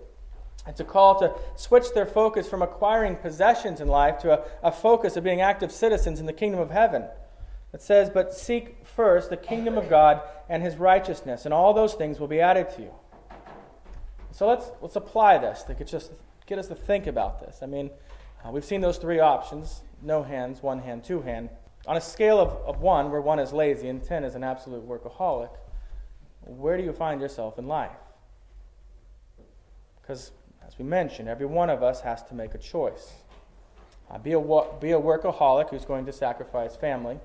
It's 0.66 0.80
a 0.80 0.84
call 0.84 1.18
to 1.20 1.34
switch 1.56 1.94
their 1.94 2.04
focus 2.04 2.48
from 2.48 2.60
acquiring 2.60 3.16
possessions 3.16 3.80
in 3.80 3.88
life 3.88 4.18
to 4.18 4.38
a, 4.38 4.44
a 4.62 4.70
focus 4.70 5.16
of 5.16 5.24
being 5.24 5.40
active 5.40 5.72
citizens 5.72 6.20
in 6.20 6.26
the 6.26 6.32
kingdom 6.32 6.60
of 6.60 6.70
heaven. 6.70 7.06
It 7.72 7.82
says, 7.82 8.10
But 8.10 8.34
seek 8.34 8.86
first 8.86 9.30
the 9.30 9.36
kingdom 9.36 9.78
of 9.78 9.88
God 9.88 10.20
and 10.48 10.62
his 10.62 10.76
righteousness, 10.76 11.44
and 11.44 11.54
all 11.54 11.72
those 11.72 11.94
things 11.94 12.20
will 12.20 12.28
be 12.28 12.40
added 12.40 12.68
to 12.76 12.82
you. 12.82 12.94
So 14.30 14.46
let's, 14.46 14.70
let's 14.80 14.96
apply 14.96 15.38
this 15.38 15.62
to 15.64 15.74
could 15.74 15.88
just, 15.88 16.12
get 16.46 16.58
us 16.58 16.68
to 16.68 16.74
think 16.74 17.06
about 17.06 17.40
this. 17.40 17.58
I 17.62 17.66
mean, 17.66 17.90
uh, 18.44 18.50
we've 18.50 18.64
seen 18.64 18.80
those 18.80 18.98
three 18.98 19.20
options 19.20 19.82
no 20.00 20.22
hands, 20.22 20.62
one 20.62 20.78
hand, 20.78 21.02
two 21.04 21.22
hand. 21.22 21.50
On 21.88 21.96
a 21.96 22.00
scale 22.02 22.38
of, 22.38 22.50
of 22.66 22.82
one, 22.82 23.10
where 23.10 23.22
one 23.22 23.38
is 23.38 23.50
lazy 23.50 23.88
and 23.88 24.04
10 24.04 24.22
is 24.22 24.34
an 24.34 24.44
absolute 24.44 24.86
workaholic, 24.86 25.48
where 26.42 26.76
do 26.76 26.84
you 26.84 26.92
find 26.92 27.18
yourself 27.18 27.58
in 27.58 27.66
life? 27.66 27.96
Because, 29.98 30.32
as 30.66 30.78
we 30.78 30.84
mentioned, 30.84 31.30
every 31.30 31.46
one 31.46 31.70
of 31.70 31.82
us 31.82 32.02
has 32.02 32.22
to 32.24 32.34
make 32.34 32.54
a 32.54 32.58
choice. 32.58 33.12
Uh, 34.10 34.18
be, 34.18 34.32
a, 34.32 34.40
be 34.80 34.92
a 34.92 35.00
workaholic 35.00 35.70
who's 35.70 35.86
going 35.86 36.04
to 36.04 36.12
sacrifice 36.12 36.76
family, 36.76 37.18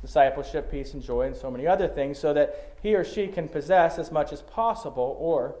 discipleship, 0.00 0.70
peace, 0.70 0.94
and 0.94 1.02
joy, 1.02 1.22
and 1.22 1.34
so 1.34 1.50
many 1.50 1.66
other 1.66 1.88
things 1.88 2.16
so 2.16 2.32
that 2.32 2.76
he 2.80 2.94
or 2.94 3.02
she 3.02 3.26
can 3.26 3.48
possess 3.48 3.98
as 3.98 4.12
much 4.12 4.32
as 4.32 4.42
possible, 4.42 5.16
or 5.18 5.56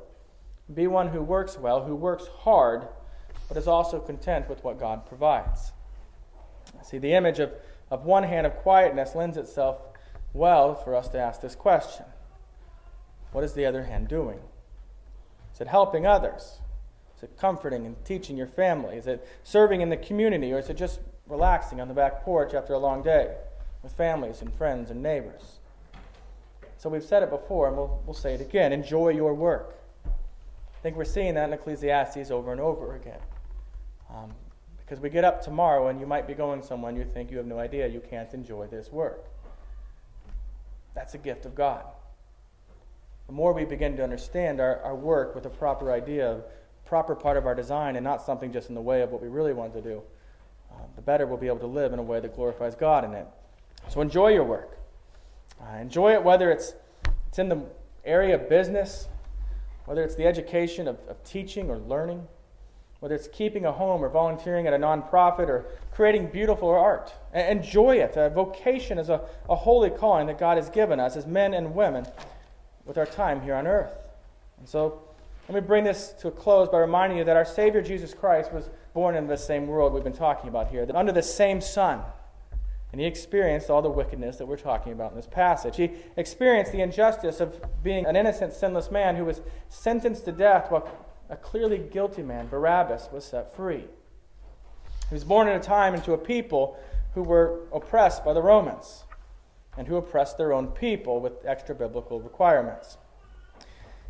be 0.72 0.86
one 0.86 1.08
who 1.08 1.22
works 1.22 1.58
well, 1.58 1.82
who 1.82 1.96
works 1.96 2.28
hard, 2.28 2.86
but 3.48 3.56
is 3.56 3.66
also 3.66 3.98
content 3.98 4.48
with 4.48 4.62
what 4.62 4.78
God 4.78 5.06
provides. 5.06 5.72
See, 6.82 6.98
the 6.98 7.14
image 7.14 7.40
of, 7.40 7.52
of 7.90 8.04
one 8.04 8.24
hand 8.24 8.46
of 8.46 8.56
quietness 8.56 9.14
lends 9.14 9.36
itself 9.36 9.78
well 10.32 10.74
for 10.74 10.94
us 10.94 11.08
to 11.08 11.18
ask 11.18 11.40
this 11.40 11.54
question 11.54 12.06
What 13.32 13.44
is 13.44 13.54
the 13.54 13.66
other 13.66 13.84
hand 13.84 14.08
doing? 14.08 14.40
Is 15.54 15.60
it 15.60 15.68
helping 15.68 16.06
others? 16.06 16.58
Is 17.16 17.22
it 17.22 17.36
comforting 17.38 17.86
and 17.86 18.02
teaching 18.04 18.36
your 18.36 18.48
family? 18.48 18.96
Is 18.96 19.06
it 19.06 19.26
serving 19.44 19.80
in 19.80 19.88
the 19.88 19.96
community? 19.96 20.52
Or 20.52 20.58
is 20.58 20.68
it 20.68 20.76
just 20.76 21.00
relaxing 21.28 21.80
on 21.80 21.88
the 21.88 21.94
back 21.94 22.24
porch 22.24 22.54
after 22.54 22.72
a 22.72 22.78
long 22.78 23.02
day 23.02 23.36
with 23.82 23.92
families 23.92 24.42
and 24.42 24.52
friends 24.52 24.90
and 24.90 25.00
neighbors? 25.02 25.60
So 26.76 26.90
we've 26.90 27.04
said 27.04 27.22
it 27.22 27.30
before, 27.30 27.68
and 27.68 27.76
we'll, 27.76 28.02
we'll 28.04 28.14
say 28.14 28.34
it 28.34 28.40
again 28.40 28.72
enjoy 28.72 29.10
your 29.10 29.32
work 29.32 29.74
I 30.84 30.86
think 30.86 30.98
we're 30.98 31.06
seeing 31.06 31.32
that 31.36 31.48
in 31.48 31.54
Ecclesiastes 31.54 32.30
over 32.30 32.52
and 32.52 32.60
over 32.60 32.94
again. 32.94 33.20
Um, 34.10 34.34
because 34.84 35.00
we 35.00 35.08
get 35.08 35.24
up 35.24 35.42
tomorrow 35.42 35.88
and 35.88 35.98
you 35.98 36.06
might 36.06 36.26
be 36.26 36.34
going 36.34 36.62
somewhere 36.62 36.90
and 36.90 36.98
you 36.98 37.04
think 37.04 37.30
you 37.30 37.38
have 37.38 37.46
no 37.46 37.58
idea 37.58 37.86
you 37.86 38.02
can't 38.10 38.32
enjoy 38.34 38.66
this 38.66 38.92
work. 38.92 39.26
That's 40.94 41.14
a 41.14 41.18
gift 41.18 41.46
of 41.46 41.54
God. 41.54 41.84
The 43.26 43.32
more 43.32 43.52
we 43.52 43.64
begin 43.64 43.96
to 43.96 44.04
understand 44.04 44.60
our, 44.60 44.80
our 44.82 44.94
work 44.94 45.34
with 45.34 45.46
a 45.46 45.50
proper 45.50 45.90
idea, 45.90 46.30
of 46.30 46.44
proper 46.84 47.14
part 47.14 47.36
of 47.38 47.46
our 47.46 47.54
design, 47.54 47.96
and 47.96 48.04
not 48.04 48.22
something 48.22 48.52
just 48.52 48.68
in 48.68 48.74
the 48.74 48.80
way 48.80 49.00
of 49.00 49.10
what 49.10 49.22
we 49.22 49.28
really 49.28 49.54
want 49.54 49.72
to 49.72 49.80
do, 49.80 50.02
uh, 50.70 50.82
the 50.96 51.02
better 51.02 51.26
we'll 51.26 51.38
be 51.38 51.46
able 51.46 51.58
to 51.58 51.66
live 51.66 51.92
in 51.92 51.98
a 51.98 52.02
way 52.02 52.20
that 52.20 52.34
glorifies 52.34 52.74
God 52.74 53.04
in 53.04 53.14
it. 53.14 53.26
So 53.88 54.02
enjoy 54.02 54.28
your 54.28 54.44
work. 54.44 54.78
Uh, 55.60 55.78
enjoy 55.78 56.12
it 56.12 56.22
whether 56.22 56.50
it's, 56.50 56.74
it's 57.28 57.38
in 57.38 57.48
the 57.48 57.62
area 58.04 58.34
of 58.34 58.48
business, 58.48 59.08
whether 59.86 60.02
it's 60.02 60.14
the 60.14 60.26
education 60.26 60.86
of, 60.86 60.98
of 61.08 61.22
teaching 61.24 61.70
or 61.70 61.78
learning, 61.78 62.26
whether 63.04 63.14
it's 63.14 63.28
keeping 63.28 63.66
a 63.66 63.72
home 63.72 64.02
or 64.02 64.08
volunteering 64.08 64.66
at 64.66 64.72
a 64.72 64.78
nonprofit 64.78 65.46
or 65.46 65.66
creating 65.92 66.26
beautiful 66.28 66.70
art. 66.70 67.12
Enjoy 67.34 67.96
it. 67.96 68.16
A 68.16 68.30
vocation 68.30 68.96
is 68.96 69.10
a, 69.10 69.20
a 69.46 69.54
holy 69.54 69.90
calling 69.90 70.26
that 70.28 70.38
God 70.38 70.56
has 70.56 70.70
given 70.70 70.98
us 70.98 71.14
as 71.14 71.26
men 71.26 71.52
and 71.52 71.74
women 71.74 72.06
with 72.86 72.96
our 72.96 73.04
time 73.04 73.42
here 73.42 73.56
on 73.56 73.66
earth. 73.66 73.92
And 74.58 74.66
so, 74.66 75.02
let 75.50 75.54
me 75.54 75.60
bring 75.60 75.84
this 75.84 76.14
to 76.20 76.28
a 76.28 76.30
close 76.30 76.70
by 76.70 76.78
reminding 76.78 77.18
you 77.18 77.24
that 77.24 77.36
our 77.36 77.44
Savior 77.44 77.82
Jesus 77.82 78.14
Christ 78.14 78.54
was 78.54 78.70
born 78.94 79.16
in 79.16 79.26
the 79.26 79.36
same 79.36 79.66
world 79.66 79.92
we've 79.92 80.02
been 80.02 80.14
talking 80.14 80.48
about 80.48 80.68
here, 80.68 80.86
that 80.86 80.96
under 80.96 81.12
the 81.12 81.22
same 81.22 81.60
sun. 81.60 82.00
And 82.90 83.02
he 83.02 83.06
experienced 83.06 83.68
all 83.68 83.82
the 83.82 83.90
wickedness 83.90 84.38
that 84.38 84.46
we're 84.46 84.56
talking 84.56 84.92
about 84.92 85.10
in 85.10 85.16
this 85.16 85.26
passage. 85.26 85.76
He 85.76 85.90
experienced 86.16 86.72
the 86.72 86.80
injustice 86.80 87.40
of 87.40 87.60
being 87.82 88.06
an 88.06 88.16
innocent, 88.16 88.54
sinless 88.54 88.90
man 88.90 89.16
who 89.16 89.26
was 89.26 89.42
sentenced 89.68 90.24
to 90.24 90.32
death 90.32 90.70
while 90.70 90.88
a 91.28 91.36
clearly 91.36 91.78
guilty 91.78 92.22
man, 92.22 92.48
Barabbas, 92.48 93.08
was 93.12 93.24
set 93.24 93.54
free. 93.54 93.84
He 95.08 95.14
was 95.14 95.24
born 95.24 95.48
at 95.48 95.56
a 95.56 95.60
time 95.60 95.94
into 95.94 96.12
a 96.12 96.18
people 96.18 96.78
who 97.14 97.22
were 97.22 97.60
oppressed 97.72 98.24
by 98.24 98.32
the 98.32 98.42
Romans 98.42 99.04
and 99.76 99.88
who 99.88 99.96
oppressed 99.96 100.38
their 100.38 100.52
own 100.52 100.68
people 100.68 101.20
with 101.20 101.44
extra 101.44 101.74
biblical 101.74 102.20
requirements. 102.20 102.96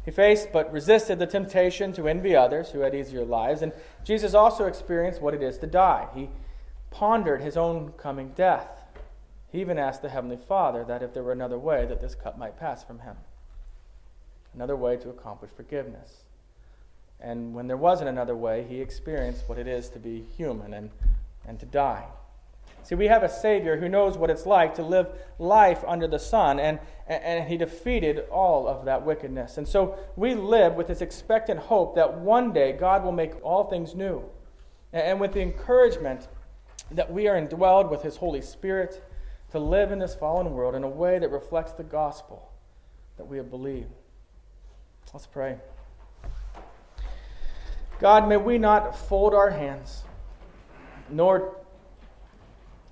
He 0.05 0.11
faced 0.11 0.53
but 0.53 0.71
resisted 0.73 1.19
the 1.19 1.27
temptation 1.27 1.93
to 1.95 2.09
envy 2.09 2.37
others 2.37 2.71
who 2.71 2.81
had 2.81 2.95
easier 2.95 3.25
lives, 3.25 3.63
and 3.63 3.73
Jesus 4.05 4.35
also 4.35 4.67
experienced 4.67 5.23
what 5.23 5.35
it 5.35 5.43
is 5.43 5.57
to 5.59 5.67
die. 5.67 6.09
He 6.15 6.29
pondered 6.91 7.41
his 7.41 7.57
own 7.57 7.93
coming 7.97 8.33
death. 8.37 8.69
He 9.51 9.61
even 9.61 9.79
asked 9.79 10.03
the 10.03 10.11
Heavenly 10.11 10.37
Father 10.37 10.85
that 10.85 11.03
if 11.03 11.15
there 11.15 11.23
were 11.23 11.33
another 11.33 11.59
way, 11.59 11.87
that 11.87 12.01
this 12.01 12.15
cup 12.15 12.37
might 12.37 12.59
pass 12.59 12.85
from 12.85 13.01
him. 13.01 13.17
Another 14.53 14.77
way 14.77 14.97
to 14.99 15.09
accomplish 15.09 15.51
forgiveness. 15.51 16.24
And 17.25 17.55
when 17.55 17.67
there 17.67 17.79
wasn't 17.79 18.11
another 18.11 18.37
way, 18.37 18.67
he 18.69 18.83
experienced 18.83 19.49
what 19.49 19.59
it 19.59 19.67
is 19.67 19.89
to 19.91 19.99
be 19.99 20.27
human 20.37 20.75
and, 20.75 20.91
and 21.49 21.59
to 21.59 21.65
die. 21.65 22.05
See, 22.83 22.97
we 22.97 23.07
have 23.07 23.23
a 23.23 23.31
Savior 23.31 23.79
who 23.79 23.89
knows 23.89 24.19
what 24.19 24.29
it's 24.29 24.45
like 24.45 24.75
to 24.75 24.83
live 24.83 25.09
life 25.39 25.83
under 25.87 26.07
the 26.07 26.19
sun, 26.19 26.61
and, 26.61 26.79
and 27.09 27.49
he 27.49 27.57
defeated 27.57 28.27
all 28.31 28.69
of 28.69 28.85
that 28.85 29.07
wickedness. 29.07 29.57
And 29.57 29.67
so 29.67 29.99
we 30.17 30.35
live 30.35 30.75
with 30.75 30.87
this 30.87 31.01
expectant 31.01 31.61
hope 31.61 31.95
that 31.95 32.19
one 32.19 32.53
day 32.53 32.73
God 32.73 33.03
will 33.03 33.13
make 33.13 33.43
all 33.43 33.65
things 33.65 33.95
new. 33.95 34.23
And 34.93 35.19
with 35.19 35.33
the 35.33 35.41
encouragement 35.41 36.29
that 36.91 37.11
we 37.11 37.27
are 37.27 37.41
indwelled 37.41 37.91
with 37.91 38.03
his 38.03 38.19
Holy 38.19 38.43
Spirit 38.43 39.03
to 39.53 39.59
live 39.59 39.93
in 39.93 39.99
this 39.99 40.15
fallen 40.15 40.53
world 40.53 40.75
in 40.75 40.85
a 40.85 40.89
way 40.89 41.19
that 41.19 41.31
reflects 41.31 41.73
the 41.73 41.85
gospel 41.85 42.53
that 43.17 43.25
we 43.25 43.39
have 43.39 43.49
believed. 43.49 43.89
Let's 45.15 45.27
pray. 45.27 45.57
God, 48.01 48.29
may 48.29 48.37
we 48.37 48.59
not 48.59 48.97
fold 48.97 49.35
our 49.35 49.51
hands, 49.51 50.03
nor 51.09 51.57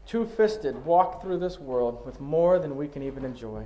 two 0.06 0.26
fisted 0.26 0.84
walk 0.84 1.22
through 1.22 1.38
this 1.38 1.58
world 1.58 2.04
with 2.04 2.20
more 2.20 2.58
than 2.58 2.76
we 2.76 2.88
can 2.88 3.02
even 3.02 3.24
enjoy. 3.24 3.64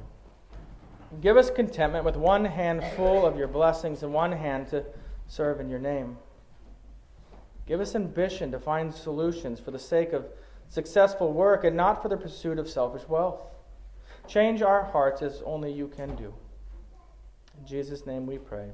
Give 1.20 1.36
us 1.36 1.50
contentment 1.50 2.04
with 2.04 2.16
one 2.16 2.44
hand 2.44 2.82
full 2.96 3.26
of 3.26 3.36
your 3.36 3.48
blessings 3.48 4.02
and 4.02 4.12
one 4.12 4.32
hand 4.32 4.68
to 4.68 4.84
serve 5.28 5.60
in 5.60 5.68
your 5.68 5.78
name. 5.78 6.16
Give 7.66 7.80
us 7.80 7.94
ambition 7.94 8.50
to 8.52 8.58
find 8.58 8.94
solutions 8.94 9.60
for 9.60 9.70
the 9.70 9.78
sake 9.78 10.12
of 10.12 10.26
successful 10.68 11.32
work 11.32 11.64
and 11.64 11.76
not 11.76 12.02
for 12.02 12.08
the 12.08 12.16
pursuit 12.16 12.58
of 12.58 12.68
selfish 12.68 13.08
wealth. 13.08 13.40
Change 14.28 14.62
our 14.62 14.84
hearts 14.84 15.22
as 15.22 15.42
only 15.44 15.72
you 15.72 15.88
can 15.88 16.14
do. 16.16 16.34
In 17.58 17.66
Jesus' 17.66 18.06
name 18.06 18.26
we 18.26 18.38
pray. 18.38 18.70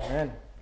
Amen. 0.00 0.32